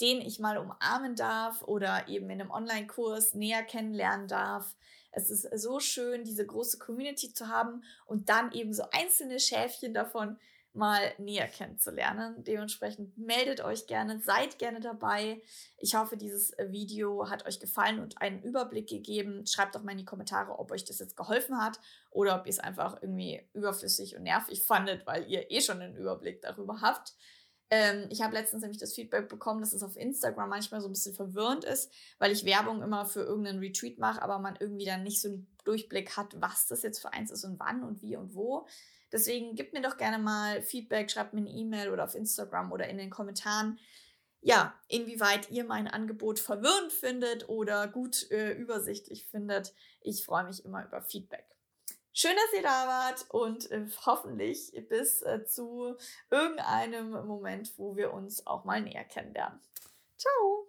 den 0.00 0.20
ich 0.20 0.40
mal 0.40 0.58
umarmen 0.58 1.14
darf 1.14 1.62
oder 1.62 2.08
eben 2.08 2.28
in 2.28 2.40
einem 2.40 2.50
Online-Kurs 2.50 3.34
näher 3.34 3.62
kennenlernen 3.62 4.26
darf. 4.26 4.74
Es 5.12 5.30
ist 5.30 5.48
so 5.56 5.78
schön, 5.78 6.24
diese 6.24 6.44
große 6.44 6.78
Community 6.78 7.32
zu 7.32 7.46
haben 7.46 7.84
und 8.06 8.28
dann 8.28 8.50
eben 8.50 8.74
so 8.74 8.82
einzelne 8.90 9.38
Schäfchen 9.38 9.94
davon 9.94 10.36
mal 10.72 11.12
näher 11.18 11.48
kennenzulernen. 11.48 12.44
Dementsprechend 12.44 13.16
meldet 13.18 13.60
euch 13.60 13.86
gerne, 13.86 14.20
seid 14.20 14.58
gerne 14.58 14.80
dabei. 14.80 15.42
Ich 15.76 15.94
hoffe, 15.94 16.16
dieses 16.16 16.52
Video 16.68 17.28
hat 17.28 17.46
euch 17.46 17.60
gefallen 17.60 18.00
und 18.00 18.20
einen 18.20 18.42
Überblick 18.42 18.88
gegeben. 18.88 19.46
Schreibt 19.46 19.74
doch 19.74 19.82
mal 19.82 19.92
in 19.92 19.98
die 19.98 20.04
Kommentare, 20.04 20.58
ob 20.58 20.70
euch 20.70 20.84
das 20.84 20.98
jetzt 20.98 21.16
geholfen 21.16 21.60
hat 21.60 21.80
oder 22.10 22.38
ob 22.38 22.46
ihr 22.46 22.50
es 22.50 22.60
einfach 22.60 23.02
irgendwie 23.02 23.42
überflüssig 23.54 24.16
und 24.16 24.22
nervig 24.22 24.62
fandet, 24.62 25.06
weil 25.06 25.28
ihr 25.28 25.50
eh 25.50 25.60
schon 25.60 25.80
einen 25.80 25.96
Überblick 25.96 26.42
darüber 26.42 26.80
habt. 26.80 27.14
Ähm, 27.70 28.06
ich 28.10 28.22
habe 28.22 28.34
letztens 28.34 28.62
nämlich 28.62 28.78
das 28.78 28.94
Feedback 28.94 29.28
bekommen, 29.28 29.60
dass 29.60 29.74
es 29.74 29.82
auf 29.82 29.96
Instagram 29.96 30.48
manchmal 30.48 30.80
so 30.80 30.88
ein 30.88 30.92
bisschen 30.92 31.14
verwirrend 31.14 31.64
ist, 31.64 31.92
weil 32.18 32.32
ich 32.32 32.44
Werbung 32.44 32.82
immer 32.82 33.04
für 33.04 33.20
irgendeinen 33.20 33.58
Retreat 33.58 33.98
mache, 33.98 34.22
aber 34.22 34.38
man 34.38 34.56
irgendwie 34.58 34.86
dann 34.86 35.02
nicht 35.02 35.20
so 35.20 35.28
einen 35.28 35.46
Durchblick 35.64 36.16
hat, 36.16 36.40
was 36.40 36.66
das 36.66 36.82
jetzt 36.82 37.00
für 37.00 37.12
eins 37.12 37.30
ist 37.30 37.44
und 37.44 37.58
wann 37.58 37.84
und 37.84 38.00
wie 38.00 38.16
und 38.16 38.34
wo. 38.34 38.66
Deswegen 39.12 39.54
gebt 39.54 39.72
mir 39.72 39.82
doch 39.82 39.96
gerne 39.96 40.18
mal 40.18 40.62
Feedback, 40.62 41.10
schreibt 41.10 41.32
mir 41.34 41.40
eine 41.40 41.50
E-Mail 41.50 41.90
oder 41.90 42.04
auf 42.04 42.14
Instagram 42.14 42.72
oder 42.72 42.88
in 42.88 42.98
den 42.98 43.10
Kommentaren, 43.10 43.78
ja, 44.40 44.74
inwieweit 44.86 45.50
ihr 45.50 45.64
mein 45.64 45.88
Angebot 45.88 46.38
verwirrend 46.38 46.92
findet 46.92 47.48
oder 47.48 47.88
gut 47.88 48.30
äh, 48.30 48.52
übersichtlich 48.52 49.24
findet. 49.24 49.74
Ich 50.00 50.24
freue 50.24 50.44
mich 50.44 50.64
immer 50.64 50.84
über 50.84 51.02
Feedback. 51.02 51.44
Schön, 52.12 52.34
dass 52.34 52.58
ihr 52.58 52.62
da 52.62 52.86
wart 52.86 53.26
und 53.30 53.70
äh, 53.70 53.86
hoffentlich 54.04 54.72
bis 54.88 55.22
äh, 55.22 55.44
zu 55.44 55.96
irgendeinem 56.30 57.10
Moment, 57.10 57.72
wo 57.76 57.96
wir 57.96 58.12
uns 58.12 58.46
auch 58.46 58.64
mal 58.64 58.80
näher 58.80 59.04
kennenlernen. 59.04 59.60
Ciao! 60.16 60.67